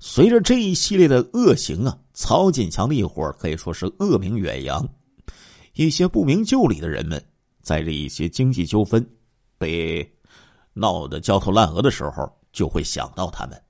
[0.00, 4.86] 随着这一系列的恶行啊，曹锦强的一伙可以说是恶名远扬。
[5.74, 7.24] 一些不明就里的人们，
[7.62, 9.08] 在这一些经济纠纷
[9.56, 10.06] 被
[10.72, 13.62] 闹得焦头烂额的时候，就会想到他们。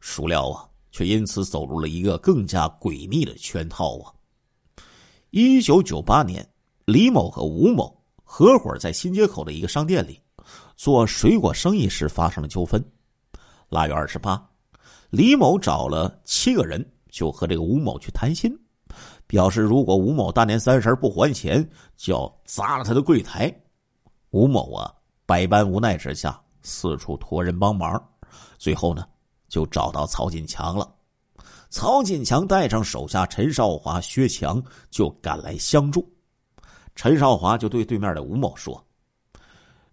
[0.00, 4.14] 孰料啊，却因此走入了一个更加诡秘的圈套啊！
[5.30, 6.48] 一九九八年，
[6.84, 10.20] 李某和吴某合伙在新街口的一个商店里
[10.76, 12.80] 做水果生意时发生了纠纷。
[13.70, 14.40] 腊月二十八。
[15.10, 18.56] 李某找了七个人，就和这个吴某去谈心，
[19.26, 23.52] 表示如果吴某大年三十不还钱，就要砸了他的柜台。
[24.30, 24.94] 吴某啊，
[25.26, 28.00] 百般无奈之下，四处托人帮忙，
[28.58, 29.04] 最后呢，
[29.54, 30.92] 就找到曹锦强了。
[31.70, 36.12] 曹锦强带上手下陈少华、薛强，就赶来相助。
[36.96, 38.84] 陈少华就对对面的吴某说：“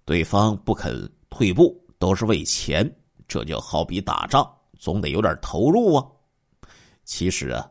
[0.03, 2.91] 对方不肯退步，都是为钱，
[3.27, 6.03] 这就好比打仗。”总得有点投入啊！
[7.03, 7.69] 其实啊，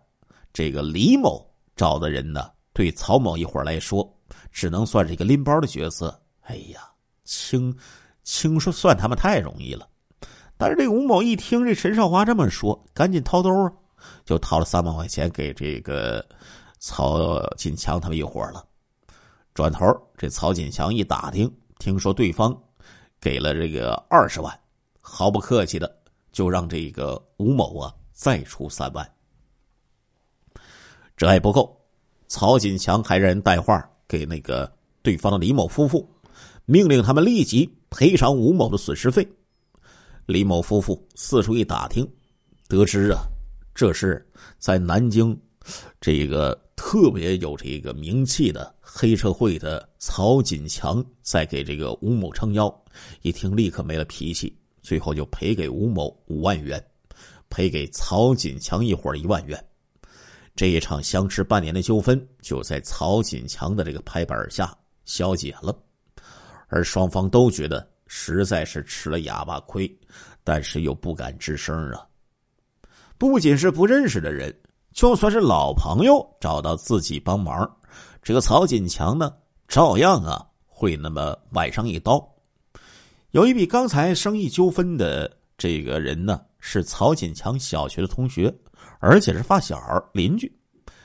[0.52, 4.08] 这个李某找的人呢，对曹某一伙来说，
[4.52, 6.22] 只能算是一个拎包的角色。
[6.42, 6.88] 哎呀，
[7.24, 7.76] 轻
[8.22, 9.89] 轻说算他们太容易了。
[10.60, 13.72] 但是这吴某一听这陈少华这么说，赶紧掏兜啊，
[14.26, 16.22] 就掏了三万块钱给这个
[16.78, 18.62] 曹锦强他们一伙了。
[19.54, 19.86] 转头，
[20.18, 22.54] 这曹锦强一打听，听说对方
[23.18, 24.60] 给了这个二十万，
[25.00, 25.90] 毫不客气的。
[26.30, 29.10] 就让这个吴某啊再出三万，
[31.16, 31.76] 这还不够，
[32.28, 34.70] 曹锦强还让人带话给那个
[35.02, 36.08] 对方的李某夫妇，
[36.66, 39.26] 命令他们立即赔偿吴某的损失费。
[40.30, 42.08] 李某夫妇四处一打听，
[42.68, 43.22] 得知啊，
[43.74, 44.24] 这是
[44.58, 45.36] 在南京
[46.00, 52.72] 这个特别有这个名气的黑社会的曹锦强在给这个吴某撑腰，
[53.22, 54.56] 一听立刻没了脾气。
[54.82, 56.82] 最后就赔给吴某五万元，
[57.50, 59.62] 赔给曹锦强一伙一万元。
[60.56, 65.76] 这一场相持半年的纠纷就在曹锦强的这个拍板下消解了，
[66.68, 69.88] 而双方都觉得实在是吃了哑巴亏，
[70.42, 72.04] 但是又不敢吱声啊。
[73.16, 74.52] 不仅是不认识的人，
[74.92, 77.78] 就算是老朋友找到自己帮忙，
[78.20, 79.32] 这个曹锦强呢，
[79.68, 82.28] 照样啊会那么崴上一刀。
[83.30, 88.52] 有一笔刚才生意纠纷的这个人呢，是曹锦强小学的同学，
[88.98, 89.78] 而且是发小
[90.12, 90.52] 邻居，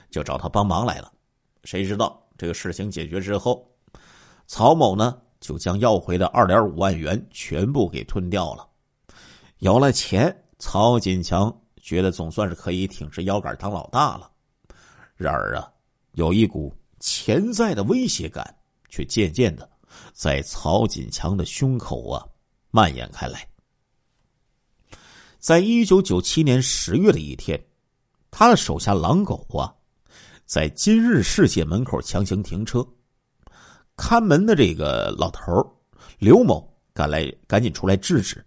[0.10, 1.12] 就找他帮忙来了。
[1.66, 3.64] 谁知道这个事情解决之后，
[4.48, 5.16] 曹某呢
[5.46, 8.68] 就将要回的二点五万元全部给吞掉了。
[9.60, 14.30] 有了钱，曹锦强觉得总算是可以挺直腰杆当老大了。
[15.16, 15.72] 然而啊，
[16.14, 18.56] 有一股潜在的威胁感，
[18.90, 19.70] 却渐渐的。
[20.14, 22.26] 在曹锦强的胸口啊
[22.70, 23.48] 蔓延开来。
[25.40, 27.64] 在一九九七年十月的一天，
[28.30, 29.74] 他的手下狼狗啊，
[30.46, 32.86] 在今日世界门口强行停车，
[33.96, 35.52] 看门的这个老头
[36.18, 38.46] 刘某赶来，赶紧出来制止，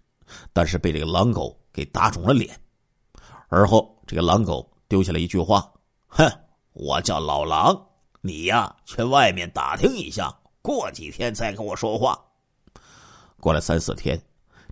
[0.53, 2.59] 但是被这个狼狗给打肿了脸。
[3.47, 5.71] 而后，这个狼狗丢下了一句话
[6.07, 6.29] ：“哼，
[6.73, 7.79] 我叫老狼，
[8.21, 10.31] 你呀去外面打听一下，
[10.61, 12.19] 过几天再跟我说话。”
[13.39, 14.21] 过了三四天，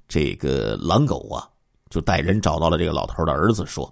[0.07, 1.49] 这个狼狗啊，
[1.89, 3.91] 就带人找到了这个老头的儿子，说：“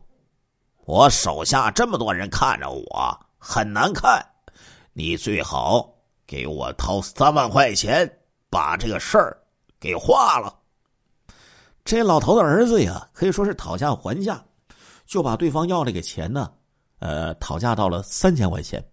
[0.85, 4.23] 我手下这么多人看着我，很难看，
[4.93, 5.94] 你最好
[6.25, 8.19] 给我掏三万块钱，
[8.49, 9.37] 把这个事儿
[9.79, 10.53] 给化了。”
[11.85, 14.43] 这老头的儿子呀，可以说是讨价还价，
[15.05, 16.51] 就把对方要这个钱呢，
[16.99, 18.83] 呃，讨价到了三千块钱。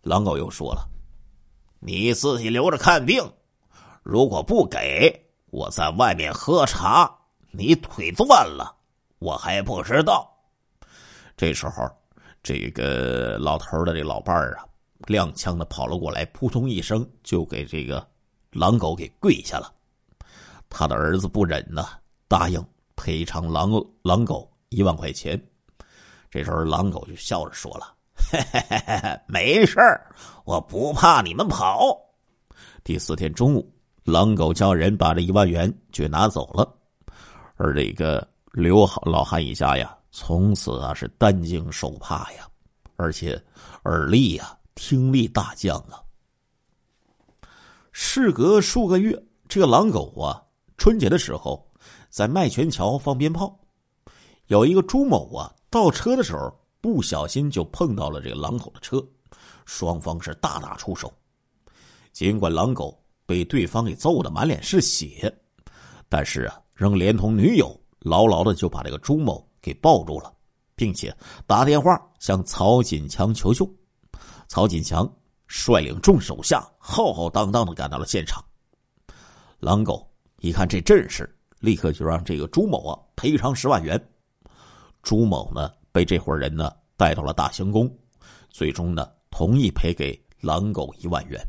[0.00, 0.88] 狼狗又说了
[1.80, 3.22] ：“你自己留着看病。”
[4.02, 7.14] 如果不给，我在外面喝茶，
[7.50, 8.74] 你腿断了，
[9.18, 10.34] 我还不知道。
[11.36, 11.86] 这时候，
[12.42, 14.64] 这个老头的这老伴儿啊，
[15.06, 18.06] 踉跄的跑了过来，扑通一声就给这个
[18.50, 19.72] 狼狗给跪下了。
[20.68, 21.88] 他的儿子不忍呐，
[22.26, 22.64] 答应
[22.96, 23.70] 赔偿狼
[24.02, 25.40] 狼狗一万块钱。
[26.30, 27.94] 这时候，狼狗就笑着说了
[28.30, 29.78] ：“嘿嘿嘿，没事
[30.44, 31.96] 我不怕你们跑。”
[32.84, 33.72] 第四天中午。
[34.04, 36.66] 狼狗叫人把这一万元就拿走了，
[37.56, 42.48] 而这个刘老汉一家呀，从此啊是担惊受怕呀，
[42.96, 43.38] 而且
[43.84, 46.00] 耳力呀、听力大降啊。
[47.90, 50.40] 事隔数个月，这个狼狗啊，
[50.76, 51.68] 春节的时候
[52.08, 53.58] 在麦泉桥放鞭炮，
[54.46, 59.04] 有一个朱某啊倒车的时候不小心就碰到了这个狼狗的车，
[59.66, 61.12] 双方是大打出手，
[62.12, 62.96] 尽管狼狗。
[63.26, 65.30] 被对方给揍的满脸是血，
[66.08, 70.32] 但是啊，仍连同女友牢牢的就把这个朱某给抱住了，
[70.74, 71.14] 并且
[71.46, 73.70] 打电话向曹锦强求救。
[74.48, 75.08] 曹锦强
[75.46, 78.44] 率领众手下浩浩荡荡的赶到了现场。
[79.60, 84.02] 狼狗一看这阵势，立刻就让这个朱某啊赔偿十万元。
[85.02, 87.88] 朱某呢被这伙人呢带到了大行宫，
[88.50, 91.40] 最终呢同意赔给狼狗一万元。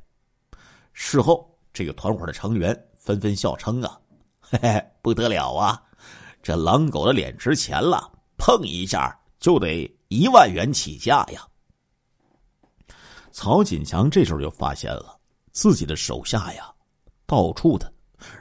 [0.93, 1.47] 事后。
[1.71, 3.97] 这个团伙的成员纷纷笑称：“啊，
[4.41, 5.81] 嘿嘿，不得了啊！
[6.41, 11.47] 这狼狗的脸值钱了，碰一下就得一万元起价呀！”
[13.31, 15.17] 曹锦强这时候就发现了
[15.51, 16.71] 自己的手下呀，
[17.25, 17.91] 到处的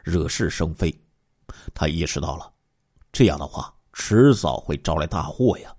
[0.02, 0.92] 惹是生非，
[1.74, 2.52] 他意识到了
[3.12, 5.74] 这样的话迟早会招来大祸呀。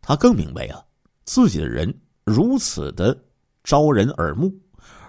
[0.00, 0.84] 他更明白啊，
[1.24, 1.92] 自己的人
[2.24, 3.16] 如此的
[3.64, 4.52] 招人耳目。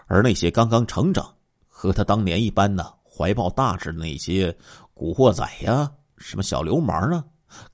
[0.07, 1.35] 而那些刚刚成长、
[1.67, 4.57] 和他当年一般呢，怀抱大志的那些
[4.93, 7.23] 古惑仔呀、什么小流氓啊，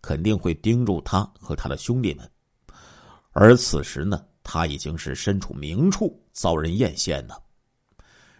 [0.02, 2.28] 肯定会盯住他和他的兄弟们。
[3.34, 7.36] 而此时呢，他已经是身处明处，遭人艳羡呢。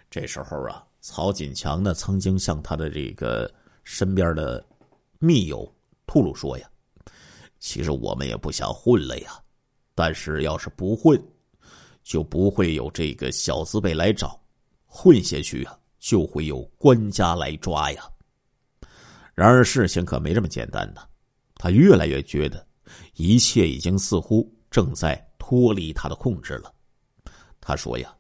[0.10, 3.52] 这时候啊，曹锦强呢，曾经向他的这个
[3.84, 4.64] 身边的
[5.20, 5.74] 密友
[6.06, 6.70] 吐露说呀
[7.60, 9.40] ：“其实我们也不想混了呀，
[9.96, 11.20] 但是要是不混。”
[12.04, 14.38] 就不会有这个小资辈来找，
[14.86, 18.04] 混下去啊，就会有官家来抓呀。
[19.34, 21.02] 然而事情可没这么简单呢，
[21.56, 22.68] 他越来越觉得，
[23.16, 25.16] 一切已经似乎正在
[25.46, 26.74] 脱离他的控制了。
[27.60, 28.16] 他说呀：“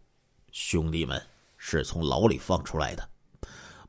[0.51, 1.21] 兄弟们
[1.57, 3.09] 是从牢里放出来的，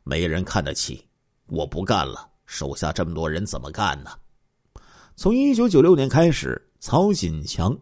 [0.05, 1.05] 没人看得起，
[1.47, 4.13] 我不干了，手下这么多人怎么干呢？”
[5.17, 7.77] 从一九九六年开始，曹锦强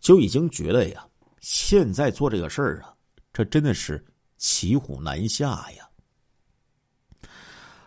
[0.00, 1.06] 就已经觉得呀。
[1.40, 2.92] 现在做这个事儿啊，
[3.32, 4.04] 这真的是
[4.36, 5.88] 骑虎难下呀。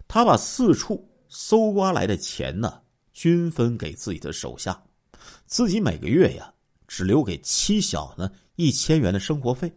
[0.07, 2.81] 他把四处搜刮来的钱呢，
[3.11, 4.81] 均分给自己的手下，
[5.45, 6.53] 自己每个月呀，
[6.93, 9.71] 只留给妻小呢一千元的生活费，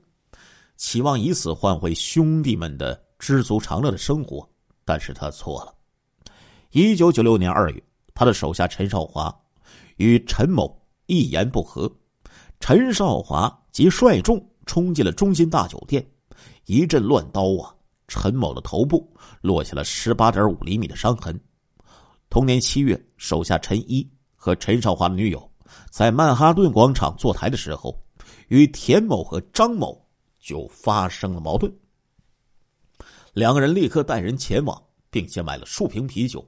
[0.76, 4.44] 期望以此换回兄弟们的知足常乐的生活。
[4.84, 5.72] 但是他错了。
[6.72, 7.80] 一九九六年二月，
[8.14, 9.32] 他的手下陈少华
[9.98, 11.88] 与陈某一言不合。
[12.58, 16.04] 陈少华即率众冲进了中心大酒店，
[16.66, 17.72] 一阵乱刀啊！
[18.08, 19.08] 陈某的头部
[19.40, 21.40] 落下了十八点五厘米的伤痕。
[22.28, 24.04] 同年七月，手下陈一
[24.34, 25.48] 和陈少华的女友
[25.91, 27.99] 在曼哈顿广场坐台的时候，
[28.49, 30.07] 与田某和张某
[30.39, 31.72] 就发生了矛盾。
[33.33, 36.47] 两个人立刻带人前往，并且买了数瓶啤酒，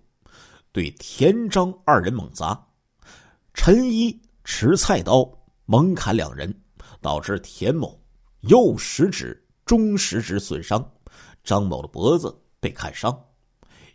[0.72, 2.60] 对田张二人猛砸。
[3.54, 5.28] 陈一持菜刀。
[5.68, 6.54] 猛砍两人，
[7.00, 8.00] 导致田某
[8.42, 10.88] 右食指、中食指损伤，
[11.42, 13.12] 张某的脖子被砍伤。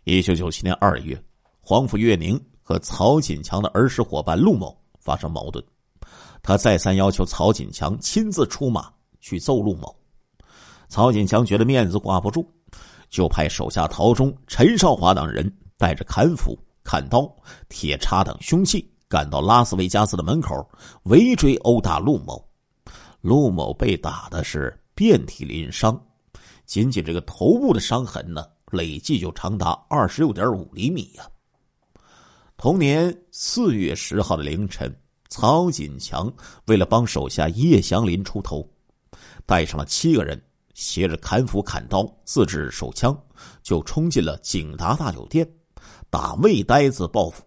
[0.04, 1.18] 一九九七年二月，
[1.62, 5.62] 黄甫月宁和曹锦强的儿时伙伴陆某发生矛盾，
[6.42, 8.90] 他再三要求曹锦强亲自出马
[9.20, 9.94] 去揍陆某。
[10.88, 12.46] 曹锦强觉得面子挂不住，
[13.10, 17.28] 就派手下陶忠、陈少华等人带着砍斧、砍刀、
[17.68, 20.54] 铁叉等凶器赶到拉斯维加斯的门口，
[21.04, 22.42] 围追殴打陆某。
[23.20, 26.00] 陆某被打的是遍体鳞伤，
[26.66, 31.26] 仅仅这个头部的伤痕呢，累计就长达二十六点五厘米呀。
[32.62, 34.96] 同年四月十号的凌晨，
[35.28, 36.32] 曹锦强
[36.66, 38.64] 为了帮手下叶祥林出头，
[39.44, 40.40] 带上了七个人，
[40.72, 43.20] 携着砍斧、砍刀、自制手枪，
[43.64, 45.44] 就冲进了景达大酒店，
[46.08, 47.42] 打魏呆子报复。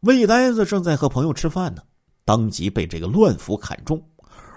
[0.00, 1.82] 魏呆子正在和朋友吃饭呢，
[2.24, 4.02] 当即被这个乱斧砍中。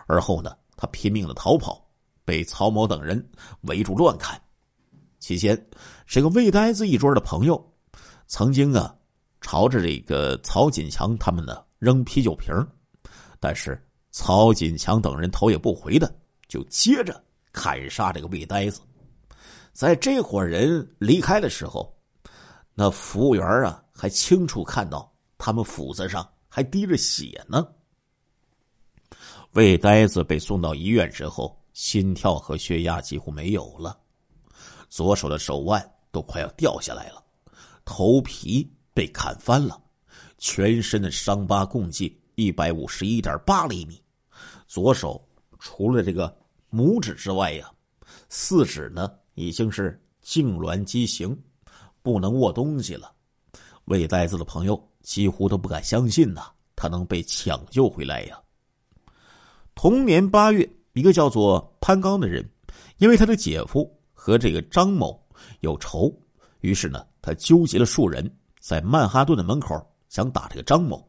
[0.08, 1.86] 而后呢，他拼命的逃跑，
[2.24, 3.30] 被曹某等人
[3.64, 4.42] 围住乱砍。
[5.20, 5.68] 期间，
[6.08, 7.74] 这个魏呆子一桌的朋友，
[8.26, 8.96] 曾经啊，
[9.46, 12.52] 朝着这个曹锦强他们呢扔啤酒瓶
[13.40, 13.80] 但是
[14.10, 16.12] 曹锦强等人头也不回的
[16.48, 18.82] 就接着砍杀这个魏呆子。
[19.72, 21.96] 在这伙人离开的时候，
[22.74, 27.68] 那服务员啊还清楚看到他们斧子上还滴着血呢。
[29.52, 33.96] 魏呆子被送到医院之后，心跳和血压几乎没有了，
[34.90, 37.24] 左手的手腕都快要掉下来了，
[37.86, 39.80] 头皮被砍翻了，
[40.38, 44.02] 全身的伤疤共计一百五十一点八厘米，
[44.66, 45.22] 左手
[45.60, 46.34] 除了这个
[46.72, 47.70] 拇指之外呀，
[48.30, 51.38] 四指呢已经是痉挛畸形，
[52.02, 53.12] 不能握东西了。
[53.84, 58.40] 魏呆子的朋友几乎都不敢相信呐，他能被抢救回来呀。
[59.76, 62.50] 同年八月，一个叫做潘刚的人，
[63.00, 65.22] 因为他的姐夫和这个张某
[65.60, 66.10] 有仇，
[66.62, 68.34] 于是呢，他纠集了数人，
[68.66, 71.08] 在曼哈顿的门口想打这个张某。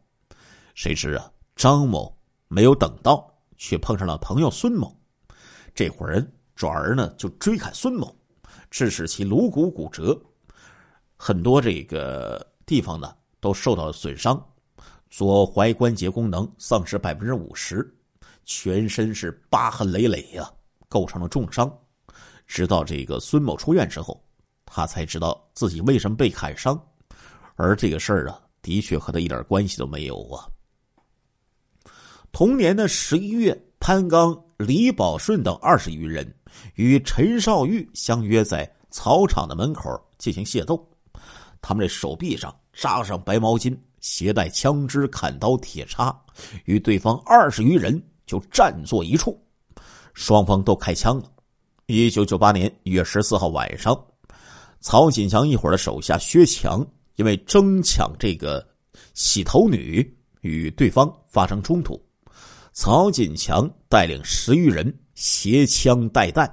[0.74, 2.14] 谁知啊，张某
[2.48, 4.94] 没有等到，却碰上了朋友孙某。
[5.74, 8.14] 这伙人转而呢，就追砍孙某，
[8.70, 10.14] 致使其颅骨骨折，
[11.16, 14.38] 很多这个地方呢都受到了损伤，
[15.08, 17.90] 左踝关节功能丧失百分之五十。
[18.44, 20.46] 全身是疤痕累累呀，
[20.90, 21.74] 构成了重伤。
[22.46, 24.22] 直到这个孙某出院之后，
[24.66, 26.78] 他才知道自己为什么被砍伤，
[27.56, 30.46] 而这个事儿啊，的确和他一点关系都没有啊。
[32.30, 36.32] 同年的十一月，潘刚、李宝顺等二十余人
[36.74, 40.88] 与陈少玉相约在草场的门口进行械斗，
[41.60, 46.16] 他们的手臂上扎上白毛巾，携带枪支、砍刀、铁叉，
[46.66, 48.00] 与对方二十余人。
[48.26, 49.40] 就站坐一处，
[50.12, 51.30] 双方都开枪了。
[51.86, 53.96] 一九九八年一月十四号晚上，
[54.80, 56.84] 曹锦强一伙的手下薛强
[57.16, 58.66] 因为争抢这个
[59.12, 62.00] 洗头女，与对方发生冲突。
[62.72, 66.46] 曹锦强带领十余人携枪带弹、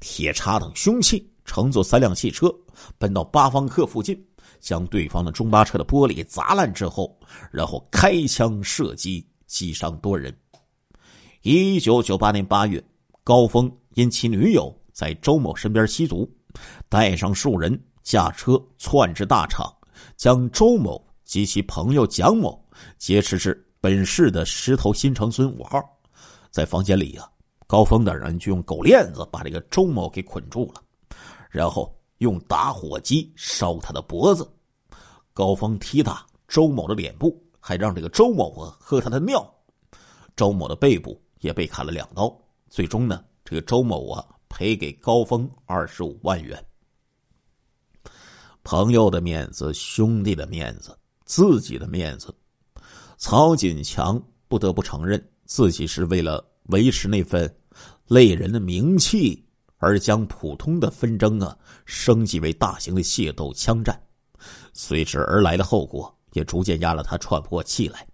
[0.00, 2.52] 铁叉等凶器，乘坐三辆汽车，
[2.96, 4.18] 奔到八方客附近，
[4.60, 7.14] 将对方的中巴车的玻璃砸烂之后，
[7.52, 10.34] 然后开枪射击，击伤多人。
[11.42, 12.82] 一九九八年八月，
[13.22, 16.26] 高峰因其女友在周某身边吸毒，
[16.88, 19.70] 带上数人驾车窜至大厂，
[20.18, 22.62] 将周某及其朋友蒋某
[22.98, 25.80] 劫持至本市的石头新城村五号。
[26.50, 27.26] 在房间里呀，
[27.66, 30.82] 高峰等人就用狗链子把这个周某给捆住了，
[31.48, 34.46] 然后用打火机烧他的脖子。
[35.32, 39.48] 高峰踢打周某的脸部，还让这个周某啊喝他的尿。
[40.36, 41.18] 周某的背部。
[41.40, 42.36] 也被砍了两刀，
[42.68, 46.67] 最终呢，这个周某啊赔给高峰二十五万元。
[48.70, 50.94] 朋友的面子，兄弟的面子，
[51.24, 52.34] 自己的面子，
[53.16, 57.50] 曹锦强不得不承认自己是为了维持那份
[58.08, 59.42] 累人的名气，
[59.78, 61.56] 而将普通的纷争啊
[61.86, 63.98] 升级为大型的械斗枪战，
[64.74, 68.06] 随之而来的后果也逐渐压了他喘不过气来。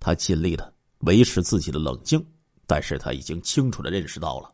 [0.00, 2.24] 他尽力的维持自己的冷静。
[2.66, 4.50] 但是他已经清楚的认识到了，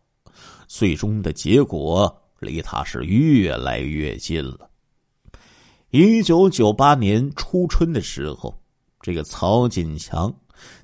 [0.67, 4.68] 最终的结果离他是越来越近了。
[5.91, 8.55] 一九九八年初春的时候，
[9.01, 10.31] 这个曹锦强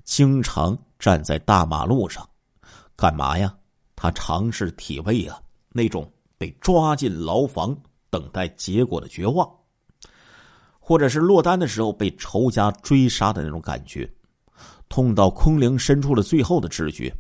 [0.03, 2.27] 经常站在大马路上，
[2.97, 3.55] 干嘛呀？
[3.95, 5.39] 他尝试体味啊
[5.69, 7.77] 那种被抓进牢房
[8.09, 9.47] 等待结果的绝望，
[10.81, 14.11] 或者是落单的时候被仇家追杀的那种感觉，
[14.89, 17.15] 痛到空灵深处的最后的知觉。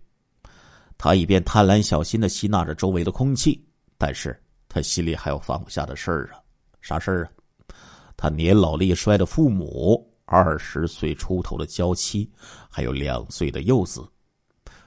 [0.97, 3.63] 他一边贪婪小心的吸纳着周围的空气，
[3.99, 6.41] 但是他心里还有放不下的事儿啊！
[6.81, 7.44] 啥事儿啊？
[8.25, 12.27] 他年老力衰的父母二十岁出头的娇妻，
[12.71, 14.03] 还有两岁的幼子。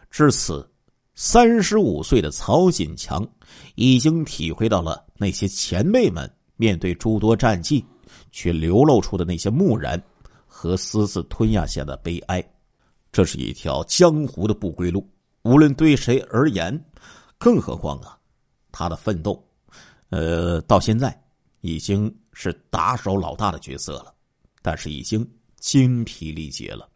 [0.10, 0.68] 至此，
[1.14, 3.24] 三十五岁的曹锦强
[3.76, 7.86] 已经体会到了那些前辈们面对诸多战绩
[8.32, 10.02] 却流露出的那些木然
[10.48, 12.44] 和私自吞下下的悲哀。
[13.12, 15.08] 这是一条江湖的不归路，
[15.44, 16.84] 无论对谁而言，
[17.38, 18.18] 更何况啊，
[18.72, 19.40] 他的奋斗，
[20.10, 21.16] 呃，到现在
[21.62, 24.14] 已经是打手老大的角色了，
[24.62, 25.28] 但是已经
[25.60, 26.88] 精疲力竭了，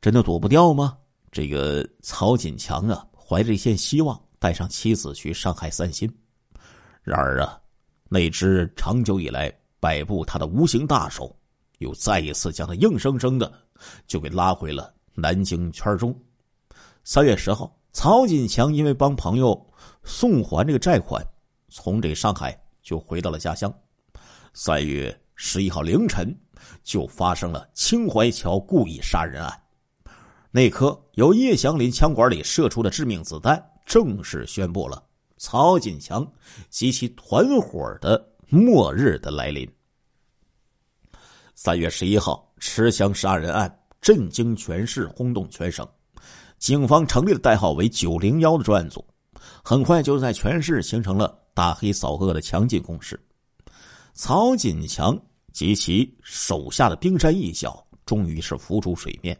[0.00, 0.96] 真的躲不掉吗？
[1.30, 6.10] 这个曹锦强啊，怀着一线希望，带上妻子去上海散心。
[7.02, 7.60] 然而啊，
[8.08, 11.38] 那只长久以来摆布他的无形大手，
[11.80, 13.52] 又再一次将他硬生生的
[14.06, 16.18] 就给拉回了南京圈中。
[17.04, 19.70] 三月十号，曹锦强因为帮朋友
[20.02, 21.22] 送还这个债款，
[21.68, 23.72] 从这上海就回到了家乡。
[24.54, 26.36] 三月十一号凌晨，
[26.82, 29.62] 就发生了青淮桥故意杀人案。
[30.50, 35.02] 那颗由叶祥林枪管里射出的致命子弹，正式宣布了
[35.38, 36.30] 曹锦强
[36.68, 39.66] 及其团伙的末日的来临。
[41.54, 45.88] 三月十一号，持枪杀人案震惊全市，轰动全省。
[46.58, 49.04] 警方成立了代号为“九零幺”的专案组，
[49.64, 53.18] 很快就在全市形成了大黑扫恶的强劲攻势。
[54.14, 55.18] 曹锦强
[55.52, 59.38] 及其手下的冰山一角，终于是浮出水面。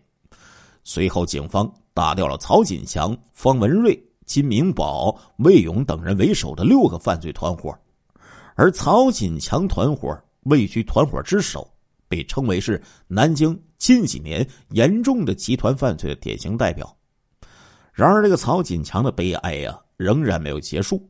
[0.85, 7.79] 随后，警方打掉了曹锦强、方文瑞、金明宝、魏勇等人为首的六个犯罪团伙，
[8.55, 11.71] 而曹锦强团伙位居团伙之首，
[12.09, 16.97] 被称为是南京近几年严重的集团犯罪的典型代表。
[17.93, 21.07] 然而，这个曹锦强的悲哀呀，仍然没有结束。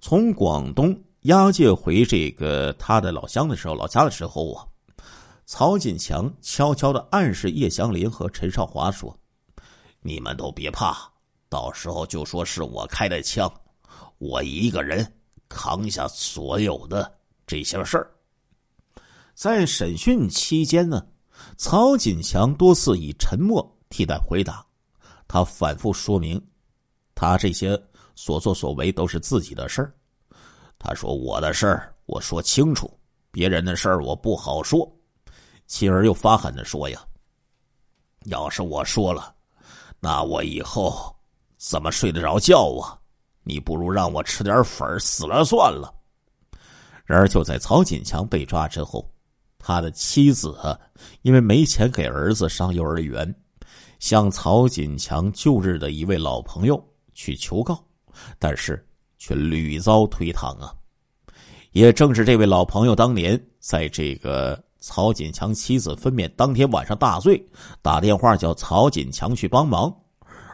[0.00, 4.66] 从广东押解回这个他的老乡的时候，老家的时候啊。
[5.52, 9.18] 曹锦强悄悄的暗示叶祥林和陈少华说
[10.00, 10.96] ：“你们都别怕，
[11.48, 13.52] 到时候就说是我开的枪，
[14.18, 15.04] 我一个人
[15.48, 17.12] 扛下所有的
[17.48, 18.08] 这些事儿。”
[19.34, 21.04] 在审讯期间呢，
[21.56, 24.64] 曹锦强多次以沉默替代回答，
[25.26, 26.40] 他反复说明，
[27.12, 27.76] 他这些
[28.20, 29.94] 所作所为都是自己的事儿。
[30.78, 32.94] 他说：“我的事儿我说清楚，
[33.30, 34.86] 别人的事儿我不好说。”
[35.66, 37.02] 妻儿又发狠的说：“呀，
[38.26, 39.34] 要是我说了，
[40.00, 41.16] 那我以后
[41.56, 43.00] 怎么睡得着觉啊？
[43.42, 45.90] 你不如让我吃点粉死了算了。”
[47.06, 49.10] 然而，就在曹锦强被抓之后，
[49.58, 50.78] 他的妻子
[51.22, 53.34] 因为没钱给儿子上幼儿园，
[53.98, 56.82] 向曹锦强旧日的一位老朋友
[57.14, 57.82] 去求告，
[58.38, 58.84] 但是
[59.18, 60.74] 却屡遭推搪啊。
[61.72, 64.62] 也正是这位老朋友当年在这个。
[64.82, 67.38] 曹锦强妻子分娩当天晚上大醉，
[67.82, 69.94] 打电话叫曹锦强去帮忙，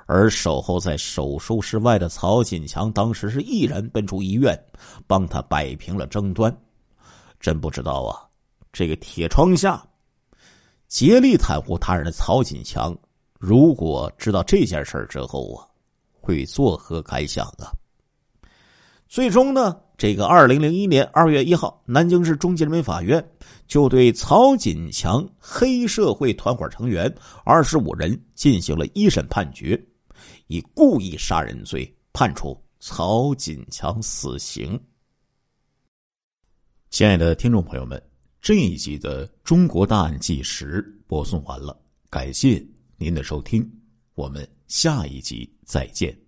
[0.07, 4.61] 而守候在手术室外的曹锦强当时是毅然奔出医院，
[5.07, 6.53] 帮他摆平了争端。
[7.39, 8.19] 真不知道啊，
[8.73, 9.81] 这个铁窗下
[10.89, 12.93] 竭力袒护他人的曹锦强，
[13.39, 15.63] 如果知道这件事之后啊，
[16.27, 17.71] 会作何感想啊？
[19.07, 19.81] 最终呢？
[19.97, 23.25] 这个二零零一年二月一号，南京市中级人民法院
[23.69, 27.11] 就对曹锦强黑社会团伙成员
[27.45, 29.81] 二十五人进行了一审判决，
[30.49, 34.79] 以故意杀人罪判处曹锦强死刑。
[36.91, 38.03] 亲爱的听众朋友们，
[38.43, 41.75] 这一集的《中国大案纪实》播送完了，
[42.11, 42.63] 感谢
[42.99, 43.67] 您的收听，
[44.15, 46.26] 我们下一集再见。